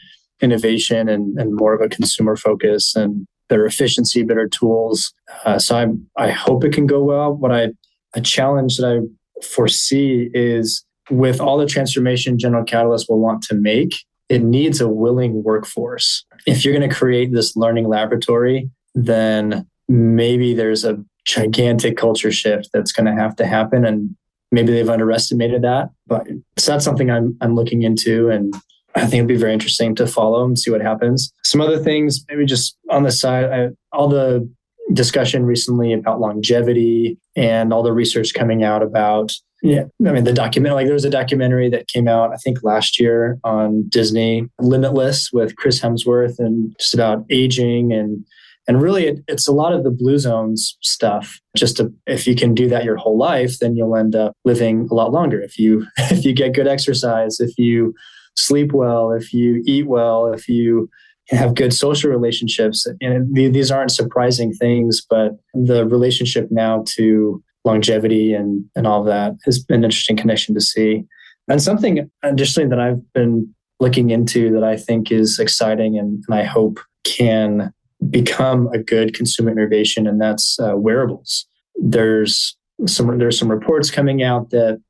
innovation 0.41 1.09
and, 1.09 1.39
and 1.39 1.55
more 1.55 1.73
of 1.73 1.81
a 1.81 1.89
consumer 1.89 2.35
focus 2.35 2.95
and 2.95 3.25
better 3.47 3.65
efficiency, 3.65 4.23
better 4.23 4.47
tools. 4.47 5.13
Uh, 5.45 5.57
so 5.57 5.77
I, 5.77 6.25
I 6.25 6.29
hope 6.31 6.65
it 6.65 6.73
can 6.73 6.85
go 6.85 7.01
well. 7.01 7.33
What 7.33 7.53
I, 7.53 7.69
a 8.13 8.21
challenge 8.21 8.77
that 8.77 8.87
I 8.87 9.43
foresee 9.43 10.29
is 10.33 10.83
with 11.09 11.39
all 11.39 11.57
the 11.57 11.65
transformation 11.65 12.37
General 12.37 12.65
Catalyst 12.65 13.07
will 13.09 13.21
want 13.21 13.41
to 13.43 13.55
make, 13.55 14.03
it 14.27 14.43
needs 14.43 14.81
a 14.81 14.89
willing 14.89 15.43
workforce. 15.43 16.25
If 16.45 16.65
you're 16.65 16.77
going 16.77 16.87
to 16.87 16.93
create 16.93 17.31
this 17.31 17.55
learning 17.55 17.87
laboratory, 17.87 18.69
then 18.93 19.65
maybe 19.87 20.53
there's 20.53 20.83
a 20.83 21.01
gigantic 21.23 21.95
culture 21.95 22.31
shift 22.31 22.69
that's 22.73 22.91
going 22.91 23.05
to 23.05 23.13
have 23.13 23.37
to 23.37 23.45
happen. 23.45 23.85
And 23.85 24.15
maybe 24.51 24.71
they've 24.71 24.89
underestimated 24.89 25.61
that. 25.63 25.89
But 26.05 26.27
so 26.57 26.71
that's 26.71 26.85
something 26.85 27.09
I'm 27.09 27.37
I'm 27.41 27.55
looking 27.55 27.83
into 27.83 28.29
and 28.29 28.53
I 28.95 29.01
think 29.01 29.15
it'd 29.15 29.27
be 29.27 29.35
very 29.35 29.53
interesting 29.53 29.93
to 29.95 30.07
follow 30.07 30.43
and 30.43 30.57
see 30.57 30.71
what 30.71 30.81
happens. 30.81 31.31
Some 31.43 31.61
other 31.61 31.77
things, 31.77 32.25
maybe 32.29 32.45
just 32.45 32.77
on 32.89 33.03
the 33.03 33.11
side, 33.11 33.45
I, 33.45 33.67
all 33.91 34.07
the 34.07 34.49
discussion 34.93 35.45
recently 35.45 35.93
about 35.93 36.19
longevity 36.19 37.17
and 37.35 37.73
all 37.73 37.83
the 37.83 37.93
research 37.93 38.33
coming 38.33 38.63
out 38.63 38.81
about 38.81 39.33
yeah 39.61 39.83
i 40.05 40.11
mean 40.11 40.23
the 40.23 40.31
document 40.31 40.75
like 40.75 40.85
there 40.85 40.93
was 40.93 41.03
a 41.03 41.09
documentary 41.09 41.69
that 41.69 41.87
came 41.87 42.07
out 42.07 42.31
i 42.31 42.37
think 42.37 42.63
last 42.63 42.99
year 42.99 43.37
on 43.43 43.87
disney 43.89 44.47
limitless 44.59 45.31
with 45.33 45.55
chris 45.57 45.81
hemsworth 45.81 46.39
and 46.39 46.73
just 46.79 46.93
about 46.93 47.25
aging 47.29 47.91
and 47.91 48.23
and 48.67 48.81
really, 48.81 49.07
it, 49.07 49.19
it's 49.27 49.47
a 49.47 49.53
lot 49.53 49.73
of 49.73 49.83
the 49.83 49.91
blue 49.91 50.17
zones 50.17 50.77
stuff. 50.81 51.39
Just 51.55 51.77
to, 51.77 51.93
if 52.05 52.27
you 52.27 52.35
can 52.35 52.53
do 52.53 52.67
that 52.67 52.83
your 52.83 52.97
whole 52.97 53.17
life, 53.17 53.59
then 53.59 53.75
you'll 53.75 53.95
end 53.95 54.15
up 54.15 54.33
living 54.43 54.87
a 54.91 54.93
lot 54.93 55.11
longer. 55.11 55.41
If 55.41 55.57
you 55.57 55.85
if 55.97 56.25
you 56.25 56.33
get 56.33 56.53
good 56.53 56.67
exercise, 56.67 57.39
if 57.39 57.57
you 57.57 57.93
sleep 58.35 58.73
well, 58.73 59.11
if 59.11 59.33
you 59.33 59.63
eat 59.65 59.87
well, 59.87 60.31
if 60.33 60.49
you 60.49 60.89
have 61.29 61.55
good 61.55 61.73
social 61.73 62.09
relationships, 62.09 62.87
and 63.01 63.35
these 63.35 63.71
aren't 63.71 63.91
surprising 63.91 64.53
things, 64.53 65.05
but 65.09 65.31
the 65.53 65.85
relationship 65.85 66.47
now 66.51 66.83
to 66.95 67.43
longevity 67.65 68.33
and 68.33 68.63
and 68.75 68.87
all 68.87 69.01
of 69.01 69.07
that 69.07 69.33
has 69.45 69.59
been 69.59 69.77
an 69.77 69.85
interesting 69.85 70.17
connection 70.17 70.53
to 70.55 70.61
see. 70.61 71.03
And 71.49 71.61
something 71.61 72.09
additionally 72.23 72.69
that 72.69 72.79
I've 72.79 73.13
been 73.13 73.53
looking 73.79 74.09
into 74.09 74.51
that 74.51 74.63
I 74.63 74.75
think 74.75 75.11
is 75.11 75.39
exciting 75.39 75.97
and, 75.97 76.23
and 76.27 76.37
I 76.37 76.43
hope 76.43 76.79
can 77.03 77.71
become 78.09 78.67
a 78.73 78.77
good 78.77 79.13
consumer 79.13 79.51
innovation, 79.51 80.07
and 80.07 80.21
that's 80.21 80.59
uh, 80.59 80.75
wearables. 80.75 81.45
There's 81.75 82.57
some 82.85 83.17
there's 83.17 83.39
some 83.39 83.49
reports 83.49 83.89
coming 83.91 84.23
out 84.23 84.49
that 84.51 84.81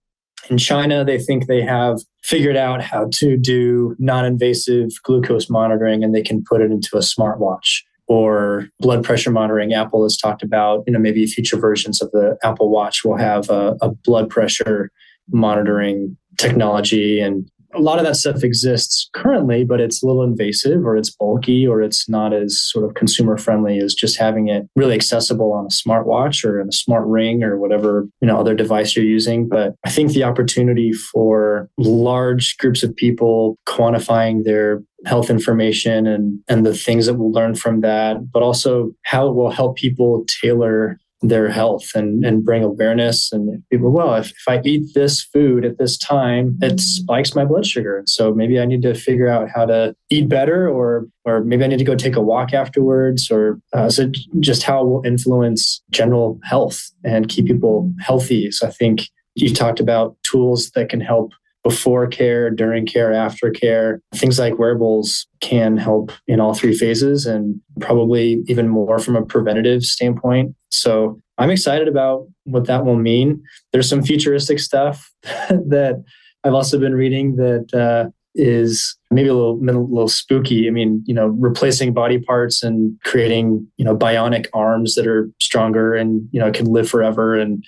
in 0.49 0.57
China 0.57 1.03
they 1.03 1.19
think 1.19 1.47
they 1.47 1.61
have 1.61 1.99
figured 2.23 2.57
out 2.57 2.81
how 2.81 3.09
to 3.13 3.37
do 3.37 3.95
non-invasive 3.99 4.89
glucose 5.03 5.49
monitoring, 5.49 6.03
and 6.03 6.13
they 6.13 6.21
can 6.21 6.43
put 6.43 6.61
it 6.61 6.71
into 6.71 6.95
a 6.95 6.99
smartwatch 6.99 7.81
or 8.07 8.67
blood 8.79 9.03
pressure 9.03 9.31
monitoring. 9.31 9.73
Apple 9.73 10.03
has 10.03 10.17
talked 10.17 10.41
about, 10.41 10.83
you 10.87 10.93
know, 10.93 10.99
maybe 10.99 11.25
future 11.25 11.57
versions 11.57 12.01
of 12.01 12.09
the 12.11 12.37
Apple 12.43 12.69
Watch 12.69 13.03
will 13.03 13.17
have 13.17 13.49
a, 13.49 13.75
a 13.81 13.89
blood 13.89 14.29
pressure 14.29 14.91
monitoring 15.29 16.15
technology 16.37 17.19
and 17.19 17.49
a 17.77 17.81
lot 17.81 17.99
of 17.99 18.05
that 18.05 18.15
stuff 18.15 18.43
exists 18.43 19.09
currently, 19.13 19.63
but 19.63 19.79
it's 19.79 20.01
a 20.01 20.05
little 20.05 20.23
invasive 20.23 20.85
or 20.85 20.97
it's 20.97 21.09
bulky 21.09 21.65
or 21.67 21.81
it's 21.81 22.09
not 22.09 22.33
as 22.33 22.61
sort 22.61 22.85
of 22.85 22.95
consumer 22.95 23.37
friendly 23.37 23.79
as 23.79 23.93
just 23.93 24.17
having 24.17 24.47
it 24.47 24.67
really 24.75 24.95
accessible 24.95 25.53
on 25.53 25.65
a 25.65 25.69
smartwatch 25.69 26.43
or 26.43 26.59
in 26.59 26.67
a 26.67 26.73
smart 26.73 27.05
ring 27.07 27.43
or 27.43 27.57
whatever, 27.57 28.07
you 28.21 28.27
know, 28.27 28.39
other 28.39 28.55
device 28.55 28.95
you're 28.95 29.05
using. 29.05 29.47
But 29.47 29.75
I 29.85 29.89
think 29.89 30.11
the 30.11 30.23
opportunity 30.23 30.91
for 30.93 31.69
large 31.77 32.57
groups 32.57 32.83
of 32.83 32.95
people 32.95 33.57
quantifying 33.67 34.43
their 34.43 34.81
health 35.05 35.29
information 35.29 36.07
and 36.07 36.39
and 36.47 36.65
the 36.65 36.73
things 36.73 37.05
that 37.05 37.13
we'll 37.15 37.31
learn 37.31 37.55
from 37.55 37.81
that, 37.81 38.31
but 38.31 38.41
also 38.41 38.91
how 39.03 39.27
it 39.27 39.35
will 39.35 39.51
help 39.51 39.77
people 39.77 40.25
tailor 40.41 40.99
their 41.21 41.49
health 41.49 41.95
and, 41.95 42.23
and 42.23 42.45
bring 42.45 42.63
awareness 42.63 43.31
and 43.31 43.63
people 43.71 43.91
well 43.91 44.13
if, 44.13 44.29
if 44.29 44.43
i 44.47 44.61
eat 44.63 44.85
this 44.93 45.23
food 45.23 45.65
at 45.65 45.79
this 45.79 45.97
time 45.97 46.57
it 46.61 46.79
spikes 46.79 47.33
my 47.33 47.43
blood 47.43 47.65
sugar. 47.65 48.03
So 48.05 48.33
maybe 48.33 48.59
i 48.59 48.65
need 48.65 48.81
to 48.83 48.93
figure 48.93 49.27
out 49.27 49.49
how 49.49 49.65
to 49.65 49.95
eat 50.09 50.29
better 50.29 50.69
or 50.69 51.07
or 51.25 51.43
maybe 51.43 51.63
i 51.63 51.67
need 51.67 51.79
to 51.79 51.85
go 51.85 51.95
take 51.95 52.15
a 52.15 52.21
walk 52.21 52.53
afterwards 52.53 53.31
or 53.31 53.59
uh, 53.73 53.89
so 53.89 54.11
just 54.39 54.63
how 54.63 54.81
it 54.81 54.87
will 54.87 55.05
influence 55.05 55.81
general 55.89 56.39
health 56.43 56.83
and 57.03 57.29
keep 57.29 57.47
people 57.47 57.91
healthy. 57.99 58.51
So 58.51 58.67
i 58.67 58.71
think 58.71 59.09
you 59.35 59.53
talked 59.53 59.79
about 59.79 60.17
tools 60.23 60.71
that 60.71 60.89
can 60.89 60.99
help 61.01 61.31
before 61.67 62.07
care, 62.07 62.49
during 62.49 62.85
care, 62.85 63.11
after 63.11 63.51
care. 63.51 63.99
Things 64.15 64.39
like 64.39 64.57
wearables 64.57 65.27
can 65.41 65.75
help 65.75 66.13
in 66.25 66.39
all 66.39 66.53
three 66.53 66.73
phases 66.73 67.25
and 67.25 67.59
probably 67.81 68.41
even 68.47 68.69
more 68.69 68.99
from 68.99 69.17
a 69.17 69.25
preventative 69.25 69.83
standpoint. 69.83 70.55
So 70.71 71.21
I'm 71.37 71.49
excited 71.49 71.89
about 71.89 72.25
what 72.45 72.67
that 72.67 72.85
will 72.85 72.95
mean. 72.95 73.43
There's 73.73 73.89
some 73.89 74.01
futuristic 74.01 74.59
stuff 74.59 75.11
that 75.23 76.01
I've 76.45 76.53
also 76.53 76.79
been 76.79 76.95
reading 76.95 77.35
that 77.35 77.73
uh, 77.73 78.09
is 78.33 78.95
maybe 79.11 79.27
a 79.27 79.33
little, 79.33 79.59
a 79.59 79.75
little 79.75 80.07
spooky. 80.07 80.69
I 80.69 80.71
mean, 80.71 81.03
you 81.05 81.13
know, 81.13 81.27
replacing 81.27 81.91
body 81.93 82.19
parts 82.19 82.63
and 82.63 82.97
creating, 83.03 83.67
you 83.75 83.83
know, 83.83 83.97
bionic 83.97 84.45
arms 84.53 84.95
that 84.95 85.05
are 85.05 85.29
stronger 85.41 85.95
and, 85.95 86.29
you 86.31 86.39
know, 86.39 86.49
can 86.49 86.67
live 86.67 86.89
forever 86.89 87.35
and 87.35 87.61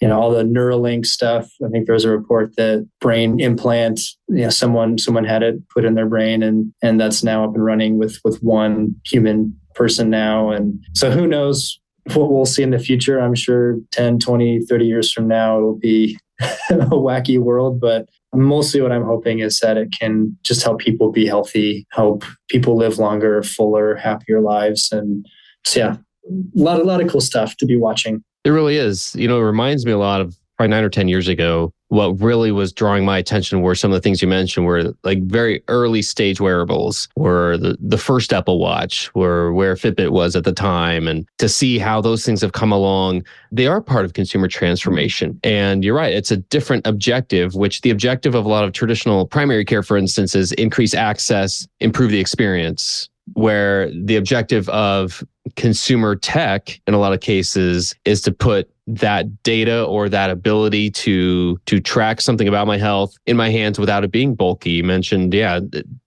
you 0.00 0.08
know 0.08 0.20
all 0.20 0.30
the 0.30 0.44
Neuralink 0.44 1.06
stuff. 1.06 1.50
I 1.64 1.68
think 1.68 1.86
there 1.86 1.94
was 1.94 2.04
a 2.04 2.10
report 2.10 2.56
that 2.56 2.88
brain 3.00 3.40
implant, 3.40 4.00
you 4.28 4.42
know, 4.42 4.50
someone 4.50 4.98
someone 4.98 5.24
had 5.24 5.42
it 5.42 5.56
put 5.70 5.84
in 5.84 5.94
their 5.94 6.06
brain, 6.06 6.42
and 6.42 6.72
and 6.82 7.00
that's 7.00 7.24
now 7.24 7.44
up 7.44 7.54
and 7.54 7.64
running 7.64 7.98
with 7.98 8.18
with 8.24 8.42
one 8.42 8.94
human 9.04 9.58
person 9.74 10.10
now. 10.10 10.50
And 10.50 10.80
so 10.94 11.10
who 11.10 11.26
knows 11.26 11.80
what 12.14 12.32
we'll 12.32 12.46
see 12.46 12.62
in 12.62 12.70
the 12.70 12.78
future? 12.78 13.20
I'm 13.20 13.34
sure 13.34 13.76
10, 13.92 14.18
20, 14.18 14.60
30 14.66 14.84
years 14.84 15.12
from 15.12 15.28
now 15.28 15.58
it'll 15.58 15.78
be 15.78 16.18
a 16.40 16.74
wacky 16.90 17.38
world, 17.38 17.80
but 17.80 18.08
mostly 18.34 18.80
what 18.80 18.92
I'm 18.92 19.04
hoping 19.04 19.40
is 19.40 19.58
that 19.60 19.76
it 19.76 19.92
can 19.98 20.36
just 20.42 20.62
help 20.62 20.80
people 20.80 21.10
be 21.10 21.26
healthy, 21.26 21.86
help 21.92 22.24
people 22.48 22.76
live 22.76 22.98
longer, 22.98 23.42
fuller, 23.42 23.96
happier 23.96 24.40
lives, 24.40 24.90
and 24.92 25.26
so 25.64 25.80
yeah, 25.80 25.96
a 26.26 26.62
lot, 26.62 26.80
a 26.80 26.84
lot 26.84 27.00
of 27.00 27.08
cool 27.08 27.20
stuff 27.20 27.56
to 27.56 27.66
be 27.66 27.76
watching. 27.76 28.22
It 28.48 28.52
really 28.52 28.78
is. 28.78 29.14
You 29.14 29.28
know, 29.28 29.38
it 29.38 29.44
reminds 29.44 29.84
me 29.84 29.92
a 29.92 29.98
lot 29.98 30.22
of 30.22 30.34
probably 30.56 30.70
nine 30.70 30.82
or 30.82 30.88
10 30.88 31.06
years 31.06 31.28
ago. 31.28 31.70
What 31.88 32.18
really 32.18 32.50
was 32.50 32.72
drawing 32.72 33.04
my 33.04 33.18
attention 33.18 33.60
were 33.60 33.74
some 33.74 33.90
of 33.90 33.94
the 33.94 34.00
things 34.00 34.22
you 34.22 34.28
mentioned 34.28 34.64
were 34.64 34.94
like 35.04 35.22
very 35.24 35.62
early 35.68 36.00
stage 36.00 36.40
wearables, 36.40 37.10
were 37.14 37.58
the, 37.58 37.76
the 37.78 37.98
first 37.98 38.32
Apple 38.32 38.58
Watch, 38.58 39.14
were 39.14 39.52
where 39.52 39.74
Fitbit 39.74 40.12
was 40.12 40.34
at 40.34 40.44
the 40.44 40.54
time. 40.54 41.06
And 41.06 41.28
to 41.36 41.46
see 41.46 41.78
how 41.78 42.00
those 42.00 42.24
things 42.24 42.40
have 42.40 42.52
come 42.52 42.72
along, 42.72 43.22
they 43.52 43.66
are 43.66 43.82
part 43.82 44.06
of 44.06 44.14
consumer 44.14 44.48
transformation. 44.48 45.38
And 45.44 45.84
you're 45.84 45.94
right, 45.94 46.14
it's 46.14 46.30
a 46.30 46.38
different 46.38 46.86
objective, 46.86 47.54
which 47.54 47.82
the 47.82 47.90
objective 47.90 48.34
of 48.34 48.46
a 48.46 48.48
lot 48.48 48.64
of 48.64 48.72
traditional 48.72 49.26
primary 49.26 49.66
care, 49.66 49.82
for 49.82 49.98
instance, 49.98 50.34
is 50.34 50.52
increase 50.52 50.94
access, 50.94 51.68
improve 51.80 52.12
the 52.12 52.20
experience 52.20 53.10
where 53.34 53.90
the 53.92 54.16
objective 54.16 54.68
of 54.70 55.22
consumer 55.56 56.16
tech 56.16 56.80
in 56.86 56.94
a 56.94 56.98
lot 56.98 57.12
of 57.12 57.20
cases 57.20 57.94
is 58.04 58.20
to 58.22 58.32
put 58.32 58.70
that 58.88 59.42
data 59.42 59.84
or 59.84 60.08
that 60.08 60.30
ability 60.30 60.90
to 60.90 61.58
to 61.66 61.78
track 61.78 62.22
something 62.22 62.48
about 62.48 62.66
my 62.66 62.78
health 62.78 63.14
in 63.26 63.36
my 63.36 63.50
hands 63.50 63.78
without 63.78 64.02
it 64.02 64.10
being 64.10 64.34
bulky 64.34 64.70
you 64.70 64.82
mentioned 64.82 65.34
yeah 65.34 65.60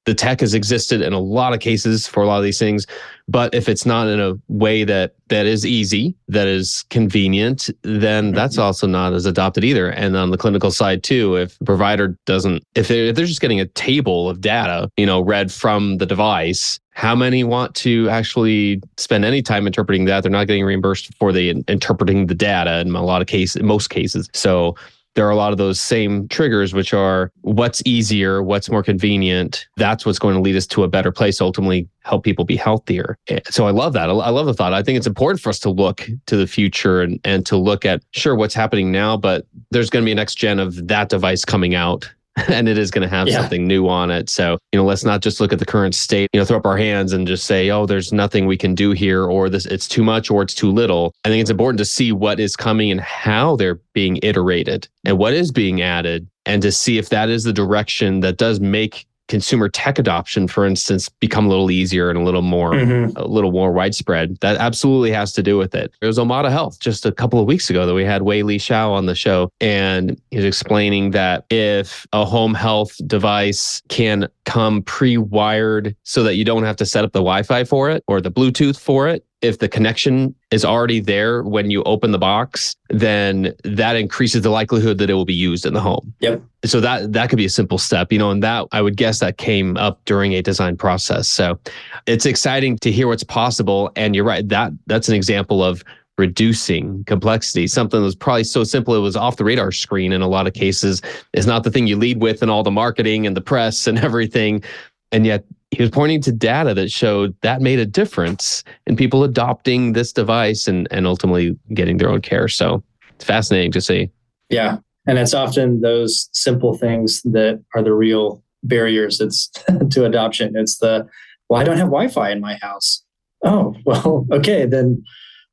the 0.05 0.15
tech 0.15 0.39
has 0.39 0.55
existed 0.55 0.99
in 0.99 1.13
a 1.13 1.19
lot 1.19 1.53
of 1.53 1.59
cases 1.59 2.07
for 2.07 2.23
a 2.23 2.25
lot 2.25 2.37
of 2.37 2.43
these 2.43 2.57
things 2.57 2.87
but 3.27 3.53
if 3.53 3.69
it's 3.69 3.85
not 3.85 4.07
in 4.07 4.19
a 4.19 4.33
way 4.47 4.83
that 4.83 5.13
that 5.27 5.45
is 5.45 5.63
easy 5.63 6.15
that 6.27 6.47
is 6.47 6.83
convenient 6.89 7.69
then 7.83 8.27
mm-hmm. 8.27 8.35
that's 8.35 8.57
also 8.57 8.87
not 8.87 9.13
as 9.13 9.27
adopted 9.27 9.63
either 9.63 9.89
and 9.91 10.17
on 10.17 10.31
the 10.31 10.37
clinical 10.37 10.71
side 10.71 11.03
too 11.03 11.35
if 11.35 11.59
provider 11.63 12.17
doesn't 12.25 12.63
if 12.73 12.87
they're, 12.87 13.05
if 13.05 13.15
they're 13.15 13.25
just 13.25 13.41
getting 13.41 13.59
a 13.59 13.67
table 13.67 14.27
of 14.27 14.41
data 14.41 14.89
you 14.97 15.05
know 15.05 15.21
read 15.21 15.51
from 15.51 15.99
the 15.99 16.05
device 16.07 16.79
how 17.01 17.15
many 17.15 17.43
want 17.43 17.73
to 17.73 18.07
actually 18.09 18.79
spend 18.97 19.25
any 19.25 19.41
time 19.41 19.65
interpreting 19.65 20.05
that? 20.05 20.21
They're 20.21 20.31
not 20.31 20.45
getting 20.45 20.63
reimbursed 20.63 21.11
for 21.15 21.31
the 21.31 21.49
interpreting 21.67 22.27
the 22.27 22.35
data 22.35 22.79
in 22.81 22.93
a 22.93 23.03
lot 23.03 23.23
of 23.23 23.27
cases, 23.27 23.55
in 23.55 23.65
most 23.65 23.89
cases. 23.89 24.29
So 24.35 24.75
there 25.15 25.25
are 25.25 25.31
a 25.31 25.35
lot 25.35 25.51
of 25.51 25.57
those 25.57 25.81
same 25.81 26.27
triggers, 26.27 26.75
which 26.75 26.93
are 26.93 27.31
what's 27.41 27.81
easier, 27.87 28.43
what's 28.43 28.69
more 28.69 28.83
convenient. 28.83 29.65
That's 29.77 30.05
what's 30.05 30.19
going 30.19 30.35
to 30.35 30.41
lead 30.41 30.55
us 30.55 30.67
to 30.67 30.83
a 30.83 30.87
better 30.87 31.11
place, 31.11 31.41
ultimately 31.41 31.89
help 32.03 32.23
people 32.23 32.45
be 32.45 32.55
healthier. 32.55 33.17
Eh, 33.29 33.39
so 33.49 33.65
I 33.65 33.71
love 33.71 33.93
that. 33.93 34.07
I 34.11 34.29
love 34.29 34.45
the 34.45 34.53
thought. 34.53 34.71
I 34.71 34.83
think 34.83 34.95
it's 34.95 35.07
important 35.07 35.41
for 35.41 35.49
us 35.49 35.57
to 35.61 35.71
look 35.71 36.07
to 36.27 36.37
the 36.37 36.45
future 36.45 37.01
and, 37.01 37.19
and 37.23 37.47
to 37.47 37.57
look 37.57 37.83
at, 37.83 38.03
sure, 38.11 38.35
what's 38.35 38.53
happening 38.53 38.91
now, 38.91 39.17
but 39.17 39.47
there's 39.71 39.89
going 39.89 40.03
to 40.03 40.05
be 40.05 40.11
a 40.11 40.15
next 40.15 40.35
gen 40.35 40.59
of 40.59 40.87
that 40.87 41.09
device 41.09 41.45
coming 41.45 41.73
out 41.73 42.07
and 42.47 42.69
it 42.69 42.77
is 42.77 42.91
going 42.91 43.07
to 43.07 43.13
have 43.13 43.27
yeah. 43.27 43.39
something 43.39 43.67
new 43.67 43.87
on 43.87 44.09
it. 44.09 44.29
So, 44.29 44.57
you 44.71 44.79
know, 44.79 44.85
let's 44.85 45.03
not 45.03 45.21
just 45.21 45.41
look 45.41 45.51
at 45.51 45.59
the 45.59 45.65
current 45.65 45.93
state, 45.93 46.29
you 46.33 46.39
know, 46.39 46.45
throw 46.45 46.57
up 46.57 46.65
our 46.65 46.77
hands 46.77 47.11
and 47.13 47.27
just 47.27 47.45
say, 47.45 47.69
oh, 47.69 47.85
there's 47.85 48.13
nothing 48.13 48.45
we 48.45 48.57
can 48.57 48.73
do 48.73 48.91
here, 48.91 49.25
or 49.25 49.49
this, 49.49 49.65
it's 49.65 49.87
too 49.87 50.03
much, 50.03 50.31
or 50.31 50.41
it's 50.41 50.53
too 50.53 50.71
little. 50.71 51.13
I 51.25 51.29
think 51.29 51.41
it's 51.41 51.49
important 51.49 51.79
to 51.79 51.85
see 51.85 52.11
what 52.11 52.39
is 52.39 52.55
coming 52.55 52.89
and 52.89 53.01
how 53.01 53.55
they're 53.55 53.79
being 53.93 54.19
iterated 54.23 54.87
and 55.05 55.17
what 55.17 55.33
is 55.33 55.51
being 55.51 55.81
added, 55.81 56.27
and 56.45 56.61
to 56.61 56.71
see 56.71 56.97
if 56.97 57.09
that 57.09 57.29
is 57.29 57.43
the 57.43 57.53
direction 57.53 58.21
that 58.21 58.37
does 58.37 58.59
make 58.59 59.05
consumer 59.31 59.69
tech 59.69 59.97
adoption, 59.97 60.45
for 60.45 60.65
instance, 60.65 61.07
become 61.07 61.45
a 61.45 61.49
little 61.49 61.71
easier 61.71 62.09
and 62.09 62.19
a 62.19 62.21
little 62.21 62.41
more 62.41 62.73
mm-hmm. 62.73 63.15
a 63.15 63.25
little 63.25 63.53
more 63.53 63.71
widespread. 63.71 64.37
That 64.41 64.57
absolutely 64.57 65.11
has 65.11 65.31
to 65.33 65.41
do 65.41 65.57
with 65.57 65.73
it. 65.73 65.93
It 66.01 66.05
was 66.05 66.17
Omada 66.17 66.51
Health 66.51 66.81
just 66.81 67.05
a 67.05 67.13
couple 67.13 67.39
of 67.39 67.45
weeks 67.45 67.69
ago 67.69 67.85
that 67.85 67.93
we 67.93 68.03
had 68.03 68.23
Wei 68.23 68.43
Li 68.43 68.57
Shao 68.57 68.91
on 68.91 69.05
the 69.05 69.15
show, 69.15 69.49
and 69.61 70.21
he's 70.31 70.43
explaining 70.43 71.11
that 71.11 71.45
if 71.49 72.05
a 72.11 72.25
home 72.25 72.53
health 72.53 72.99
device 73.07 73.81
can 73.87 74.27
come 74.43 74.81
pre-wired 74.83 75.95
so 76.03 76.23
that 76.23 76.35
you 76.35 76.43
don't 76.43 76.63
have 76.63 76.75
to 76.75 76.85
set 76.85 77.05
up 77.05 77.13
the 77.13 77.19
Wi-Fi 77.19 77.63
for 77.63 77.89
it 77.89 78.03
or 78.07 78.19
the 78.19 78.31
Bluetooth 78.31 78.77
for 78.77 79.07
it, 79.07 79.25
if 79.41 79.59
the 79.59 79.67
connection 79.67 80.35
is 80.51 80.63
already 80.63 80.99
there 80.99 81.41
when 81.43 81.71
you 81.71 81.81
open 81.83 82.11
the 82.11 82.19
box, 82.19 82.75
then 82.89 83.53
that 83.63 83.95
increases 83.95 84.43
the 84.43 84.49
likelihood 84.49 84.99
that 84.99 85.09
it 85.09 85.13
will 85.13 85.25
be 85.25 85.33
used 85.33 85.65
in 85.65 85.73
the 85.73 85.81
home. 85.81 86.13
Yep. 86.19 86.43
So 86.65 86.79
that 86.79 87.13
that 87.13 87.29
could 87.29 87.37
be 87.37 87.45
a 87.45 87.49
simple 87.49 87.79
step, 87.79 88.11
you 88.11 88.19
know, 88.19 88.29
and 88.29 88.43
that 88.43 88.67
I 88.71 88.81
would 88.81 88.97
guess 88.97 89.19
that 89.19 89.37
came 89.37 89.77
up 89.77 89.99
during 90.05 90.33
a 90.33 90.41
design 90.41 90.77
process. 90.77 91.27
So 91.27 91.59
it's 92.05 92.25
exciting 92.25 92.77
to 92.79 92.91
hear 92.91 93.07
what's 93.07 93.23
possible. 93.23 93.91
And 93.95 94.15
you're 94.15 94.25
right, 94.25 94.47
that 94.49 94.71
that's 94.85 95.09
an 95.09 95.15
example 95.15 95.63
of 95.63 95.83
reducing 96.17 97.03
complexity. 97.05 97.65
Something 97.65 97.99
that 97.99 98.05
was 98.05 98.15
probably 98.15 98.43
so 98.43 98.63
simple 98.63 98.95
it 98.95 98.99
was 98.99 99.15
off 99.15 99.37
the 99.37 99.43
radar 99.43 99.71
screen 99.71 100.11
in 100.11 100.21
a 100.21 100.27
lot 100.27 100.45
of 100.45 100.53
cases 100.53 101.01
is 101.33 101.47
not 101.47 101.63
the 101.63 101.71
thing 101.71 101.87
you 101.87 101.95
lead 101.95 102.21
with 102.21 102.43
in 102.43 102.49
all 102.49 102.61
the 102.61 102.69
marketing 102.69 103.25
and 103.25 103.35
the 103.35 103.41
press 103.41 103.87
and 103.87 103.97
everything. 104.07 104.63
And 105.11 105.25
yet 105.25 105.43
he 105.71 105.81
was 105.81 105.89
pointing 105.89 106.21
to 106.21 106.31
data 106.31 106.73
that 106.73 106.91
showed 106.91 107.35
that 107.41 107.61
made 107.61 107.79
a 107.79 107.85
difference 107.85 108.63
in 108.85 108.97
people 108.97 109.23
adopting 109.23 109.93
this 109.93 110.11
device 110.11 110.67
and, 110.67 110.87
and 110.91 111.07
ultimately 111.07 111.57
getting 111.73 111.97
their 111.97 112.09
own 112.09 112.21
care. 112.21 112.49
So 112.49 112.83
it's 113.15 113.25
fascinating 113.25 113.71
to 113.71 113.81
see. 113.81 114.09
Yeah. 114.49 114.77
And 115.07 115.17
it's 115.17 115.33
often 115.33 115.81
those 115.81 116.29
simple 116.33 116.77
things 116.77 117.21
that 117.23 117.63
are 117.73 117.81
the 117.81 117.93
real 117.93 118.43
barriers 118.63 119.19
it's 119.19 119.49
to 119.91 120.05
adoption. 120.05 120.53
It's 120.55 120.77
the, 120.77 121.07
well, 121.49 121.59
I 121.59 121.63
don't 121.63 121.77
have 121.77 121.87
Wi-Fi 121.87 122.31
in 122.31 122.41
my 122.41 122.55
house. 122.61 123.03
Oh, 123.43 123.75
well, 123.85 124.27
okay, 124.31 124.65
then 124.65 125.03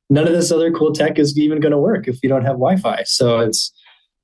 none 0.09 0.27
of 0.27 0.33
this 0.33 0.51
other 0.51 0.71
cool 0.71 0.91
tech 0.91 1.17
is 1.17 1.37
even 1.37 1.61
going 1.61 1.71
to 1.71 1.77
work 1.77 2.07
if 2.07 2.21
you 2.21 2.29
don't 2.29 2.43
have 2.43 2.55
Wi-Fi. 2.55 3.03
So 3.05 3.39
it's, 3.39 3.71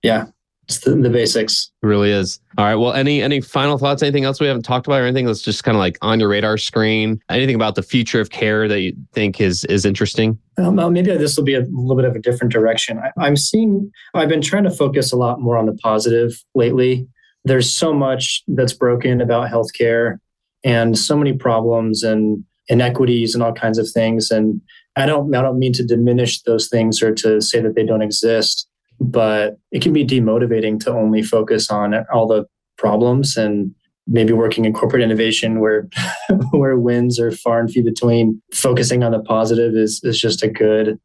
yeah, 0.04 0.26
it's 0.68 0.80
the, 0.80 0.96
the, 0.96 1.10
basics. 1.10 1.72
It 1.84 1.86
really 1.86 2.12
is. 2.12 2.40
All 2.58 2.66
right. 2.66 2.76
Well, 2.76 2.94
any 2.94 3.22
any 3.22 3.40
final 3.40 3.78
thoughts? 3.78 4.02
Anything 4.02 4.24
else 4.24 4.40
we 4.40 4.48
haven't 4.48 4.64
talked 4.64 4.88
about, 4.88 5.02
or 5.02 5.06
anything 5.06 5.26
that's 5.26 5.42
just 5.42 5.64
kind 5.64 5.76
of 5.76 5.80
like 5.80 5.98
on 6.02 6.20
your 6.20 6.30
radar 6.30 6.58
screen? 6.58 7.22
Anything 7.30 7.56
about 7.56 7.76
the 7.76 7.84
future 7.84 8.20
of 8.20 8.32
care 8.32 8.68
that 8.68 8.82
you 8.82 8.96
think 9.14 9.40
is 9.40 9.64
is 9.66 9.86
interesting? 9.86 10.40
Um, 10.58 10.78
well, 10.78 10.90
maybe 10.90 11.16
this 11.16 11.38
will 11.38 11.44
be 11.44 11.54
a 11.54 11.62
little 11.62 11.96
bit 11.96 12.06
of 12.06 12.16
a 12.16 12.20
different 12.20 12.52
direction. 12.52 13.00
I, 13.00 13.12
I'm 13.20 13.36
seeing. 13.36 13.92
I've 14.16 14.30
been 14.30 14.42
trying 14.42 14.64
to 14.64 14.72
focus 14.72 15.14
a 15.14 15.18
lot 15.18 15.40
more 15.40 15.56
on 15.56 15.68
the 15.68 15.74
positive 15.74 16.44
lately. 16.56 17.08
There's 17.44 17.72
so 17.72 17.94
much 17.94 18.42
that's 18.48 18.74
broken 18.74 19.22
about 19.22 19.52
healthcare, 19.52 20.18
and 20.64 20.98
so 20.98 21.16
many 21.16 21.34
problems 21.34 22.02
and 22.02 22.44
inequities 22.70 23.36
and 23.36 23.44
all 23.44 23.54
kinds 23.54 23.78
of 23.78 23.88
things. 23.88 24.32
And 24.32 24.62
I 24.96 25.06
don't. 25.06 25.34
I 25.36 25.44
don't 25.44 25.60
mean 25.60 25.74
to 25.74 25.86
diminish 25.86 26.42
those 26.42 26.70
things 26.70 27.04
or 27.04 27.14
to 27.16 27.40
say 27.40 27.62
that 27.62 27.76
they 27.76 27.86
don't 27.86 28.02
exist 28.02 28.68
but 29.00 29.58
it 29.72 29.82
can 29.82 29.94
be 29.94 30.06
demotivating 30.06 30.80
to 30.82 30.92
only 30.92 31.22
focus 31.22 31.70
on 31.70 31.94
all 32.14 32.28
the 32.28 32.46
problems 32.78 33.38
and 33.38 33.74
maybe 34.08 34.34
working 34.34 34.66
in 34.66 34.74
corporate 34.74 35.02
innovation 35.02 35.60
where 35.60 35.88
where 36.52 36.78
wins 36.78 37.20
are 37.20 37.32
far 37.32 37.60
and 37.60 37.72
few 37.72 37.84
between. 37.84 38.42
Focusing 38.54 39.04
on 39.04 39.12
the 39.12 39.22
positive 39.22 39.76
is 39.76 40.02
is 40.04 40.20
just 40.20 40.44
a 40.44 40.48
good 40.48 41.00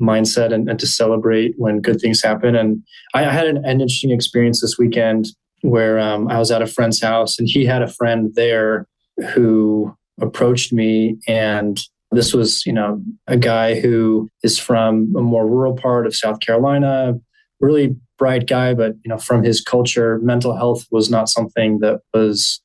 mindset 0.00 0.52
and, 0.52 0.68
and 0.68 0.78
to 0.80 0.86
celebrate 0.86 1.54
when 1.56 1.80
good 1.80 2.00
things 2.00 2.22
happen. 2.22 2.56
And 2.56 2.82
i, 3.14 3.24
I 3.24 3.30
had 3.30 3.46
an, 3.46 3.58
an, 3.58 3.80
interesting 3.80 4.10
experience 4.10 4.60
this 4.60 4.76
weekend 4.76 5.26
where 5.62 5.98
um, 5.98 6.28
i 6.28 6.38
was 6.38 6.50
at 6.50 6.62
a 6.62 6.66
friend's 6.66 7.00
house 7.00 7.38
and 7.38 7.48
he 7.48 7.64
had 7.64 7.80
a 7.80 7.88
friend 7.88 8.32
there 8.34 8.86
who 9.32 9.96
approached 10.20 10.72
me 10.72 11.16
and 11.26 11.80
this 12.10 12.34
was 12.34 12.64
you 12.66 12.72
know 12.72 13.00
a 13.26 13.36
guy 13.36 13.80
who 13.80 14.28
is 14.42 14.58
from 14.58 15.14
a 15.16 15.22
more 15.22 15.48
rural 15.48 15.74
part 15.74 16.06
of 16.06 16.14
south 16.14 16.40
carolina 16.40 17.14
really 17.64 17.96
bright 18.18 18.46
guy, 18.46 18.74
but 18.74 18.94
you 19.04 19.08
know, 19.08 19.18
from 19.18 19.42
his 19.42 19.60
culture, 19.60 20.18
mental 20.22 20.56
health 20.56 20.86
was 20.90 21.10
not 21.10 21.28
something 21.28 21.80
that 21.80 22.00
was 22.12 22.60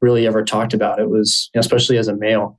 really 0.00 0.26
ever 0.26 0.44
talked 0.44 0.74
about. 0.74 0.98
It 0.98 1.10
was, 1.10 1.50
you 1.54 1.58
know, 1.58 1.60
especially 1.60 1.98
as 1.98 2.08
a 2.08 2.16
male. 2.16 2.58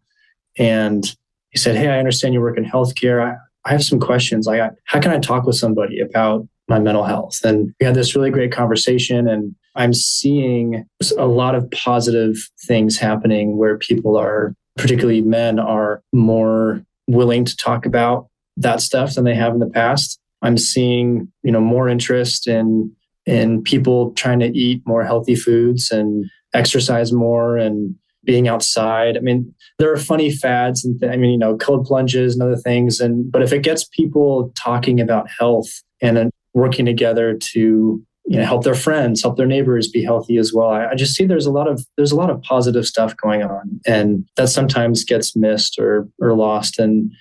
And 0.58 1.06
he 1.50 1.58
said, 1.58 1.76
"Hey, 1.76 1.88
I 1.88 2.00
understand 2.00 2.34
you 2.34 2.42
work 2.42 2.58
in 2.58 2.66
healthcare. 2.66 3.24
I, 3.24 3.36
I 3.66 3.72
have 3.72 3.84
some 3.84 4.00
questions. 4.00 4.48
Like, 4.48 4.62
how 4.86 5.00
can 5.00 5.12
I 5.12 5.20
talk 5.20 5.46
with 5.46 5.56
somebody 5.56 6.00
about 6.00 6.48
my 6.68 6.80
mental 6.80 7.04
health?" 7.04 7.40
And 7.44 7.74
we 7.80 7.86
had 7.86 7.96
this 7.96 8.16
really 8.16 8.32
great 8.32 8.52
conversation. 8.52 9.28
And 9.28 9.56
I'm 9.76 9.94
seeing 9.94 10.86
a 11.18 11.28
lot 11.28 11.56
of 11.56 11.70
positive 11.72 12.36
things 12.68 12.98
happening 12.98 13.58
where 13.58 13.78
people 13.78 14.18
are, 14.18 14.54
particularly 14.78 15.22
men, 15.22 15.60
are 15.60 16.02
more 16.12 16.84
willing 17.08 17.46
to 17.46 17.56
talk 17.56 17.86
about 17.86 18.28
that 18.58 18.82
stuff 18.82 19.16
than 19.16 19.24
they 19.24 19.36
have 19.36 19.54
in 19.54 19.60
the 19.60 19.70
past. 19.70 20.20
I'm 20.42 20.58
seeing, 20.58 21.32
you 21.44 21.52
know, 21.52 21.62
more 21.62 21.88
interest 21.88 22.48
in 22.48 22.92
in 23.26 23.62
people 23.62 24.12
trying 24.14 24.40
to 24.40 24.48
eat 24.48 24.82
more 24.86 25.04
healthy 25.04 25.36
foods 25.36 25.92
and 25.92 26.26
exercise 26.54 27.14
more 27.14 27.58
and 27.58 27.96
being 28.24 28.48
outside. 28.48 29.18
I 29.18 29.20
mean, 29.20 29.54
there 29.80 29.92
are 29.92 29.98
funny 29.98 30.32
fads 30.32 30.84
and 30.84 31.00
th- 31.00 31.12
I 31.12 31.18
mean, 31.18 31.32
you 31.32 31.38
know, 31.38 31.58
cold 31.58 31.86
plunges 31.86 32.34
and 32.34 32.44
other 32.44 32.60
things. 32.60 33.00
And 33.00 33.32
but 33.32 33.42
if 33.42 33.52
it 33.52 33.64
gets 33.64 33.88
people 33.88 34.52
talking 34.56 35.00
about 35.00 35.30
health 35.30 35.70
and 36.02 36.32
working 36.54 36.86
together 36.86 37.38
to 37.54 38.04
you 38.28 38.38
know 38.38 38.46
help 38.46 38.64
their 38.64 38.76
friends, 38.76 39.22
help 39.22 39.38
their 39.38 39.48
neighbors 39.48 39.88
be 39.88 40.04
healthy 40.04 40.38
as 40.38 40.54
well, 40.54 40.70
I, 40.70 40.88
I 40.88 40.96
just 40.96 41.16
see 41.16 41.26
there's 41.26 41.48
a 41.48 41.52
lot 41.52 41.68
of 41.68 41.84
there's 41.98 42.12
a 42.12 42.16
lot 42.16 42.30
of 42.30 42.42
positive 42.42 42.86
stuff 42.86 43.16
going 43.18 43.44
on, 43.44 43.80
and 43.86 44.28
that 44.38 44.50
sometimes 44.50 45.04
gets 45.04 45.36
missed 45.36 45.80
or 45.80 46.08
or 46.20 46.34
lost. 46.34 46.80
And 46.80 47.12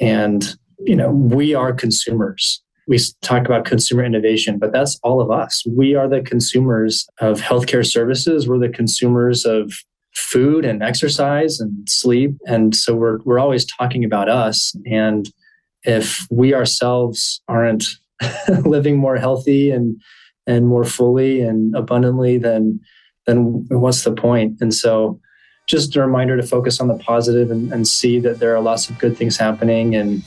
and 0.00 0.56
you 0.80 0.96
know, 0.96 1.10
we 1.10 1.54
are 1.54 1.72
consumers 1.72 2.62
we 2.88 2.98
talk 3.20 3.44
about 3.44 3.66
consumer 3.66 4.02
innovation, 4.02 4.58
but 4.58 4.72
that's 4.72 4.98
all 5.02 5.20
of 5.20 5.30
us. 5.30 5.62
We 5.66 5.94
are 5.94 6.08
the 6.08 6.22
consumers 6.22 7.06
of 7.20 7.38
healthcare 7.38 7.86
services. 7.86 8.48
We're 8.48 8.58
the 8.58 8.70
consumers 8.70 9.44
of 9.44 9.72
food 10.14 10.64
and 10.64 10.82
exercise 10.82 11.60
and 11.60 11.88
sleep. 11.88 12.32
And 12.46 12.74
so 12.74 12.94
we're, 12.94 13.18
we're 13.24 13.38
always 13.38 13.66
talking 13.66 14.04
about 14.04 14.30
us. 14.30 14.74
And 14.86 15.28
if 15.84 16.26
we 16.30 16.54
ourselves 16.54 17.42
aren't 17.46 17.84
living 18.64 18.96
more 18.96 19.18
healthy 19.18 19.70
and, 19.70 20.00
and 20.46 20.66
more 20.66 20.84
fully 20.84 21.42
and 21.42 21.76
abundantly, 21.76 22.38
then, 22.38 22.80
then 23.26 23.66
what's 23.68 24.02
the 24.04 24.12
point? 24.12 24.56
And 24.62 24.72
so 24.72 25.20
just 25.66 25.94
a 25.94 26.00
reminder 26.00 26.38
to 26.38 26.46
focus 26.46 26.80
on 26.80 26.88
the 26.88 26.96
positive 26.96 27.50
and, 27.50 27.70
and 27.70 27.86
see 27.86 28.18
that 28.20 28.38
there 28.38 28.56
are 28.56 28.60
lots 28.62 28.88
of 28.88 28.98
good 28.98 29.18
things 29.18 29.36
happening 29.36 29.94
and 29.94 30.22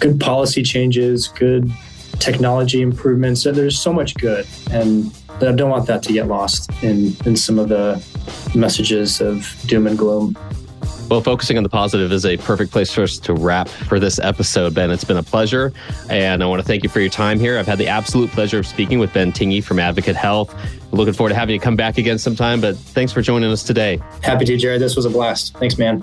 good 0.00 0.18
policy 0.18 0.62
changes, 0.62 1.28
good 1.28 1.70
technology 2.18 2.82
improvements. 2.82 3.44
There's 3.44 3.78
so 3.78 3.92
much 3.92 4.14
good, 4.14 4.46
and 4.70 5.12
I 5.40 5.52
don't 5.52 5.70
want 5.70 5.86
that 5.86 6.02
to 6.04 6.12
get 6.12 6.26
lost 6.26 6.70
in 6.82 7.16
in 7.24 7.36
some 7.36 7.58
of 7.58 7.68
the 7.68 8.04
messages 8.54 9.20
of 9.20 9.54
doom 9.66 9.86
and 9.86 9.96
gloom. 9.96 10.36
Well, 11.08 11.22
focusing 11.22 11.56
on 11.56 11.62
the 11.62 11.70
positive 11.70 12.12
is 12.12 12.26
a 12.26 12.36
perfect 12.36 12.70
place 12.70 12.92
for 12.92 13.02
us 13.02 13.18
to 13.20 13.32
wrap 13.32 13.66
for 13.66 13.98
this 13.98 14.18
episode, 14.18 14.74
Ben. 14.74 14.90
It's 14.90 15.04
been 15.04 15.16
a 15.16 15.22
pleasure. 15.22 15.72
And 16.10 16.42
I 16.42 16.46
want 16.46 16.60
to 16.60 16.66
thank 16.66 16.82
you 16.82 16.90
for 16.90 17.00
your 17.00 17.08
time 17.08 17.40
here. 17.40 17.58
I've 17.58 17.66
had 17.66 17.78
the 17.78 17.86
absolute 17.86 18.30
pleasure 18.30 18.58
of 18.58 18.66
speaking 18.66 18.98
with 18.98 19.14
Ben 19.14 19.32
Tingey 19.32 19.64
from 19.64 19.78
Advocate 19.78 20.16
Health. 20.16 20.54
Looking 20.92 21.14
forward 21.14 21.30
to 21.30 21.34
having 21.34 21.54
you 21.54 21.60
come 21.60 21.76
back 21.76 21.96
again 21.96 22.18
sometime, 22.18 22.60
but 22.60 22.76
thanks 22.76 23.10
for 23.10 23.22
joining 23.22 23.50
us 23.50 23.62
today. 23.62 24.02
Happy 24.22 24.44
to, 24.44 24.56
Jared. 24.58 24.82
This 24.82 24.96
was 24.96 25.06
a 25.06 25.10
blast. 25.10 25.56
Thanks, 25.56 25.78
man. 25.78 26.02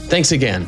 Thanks 0.11 0.33
again. 0.33 0.67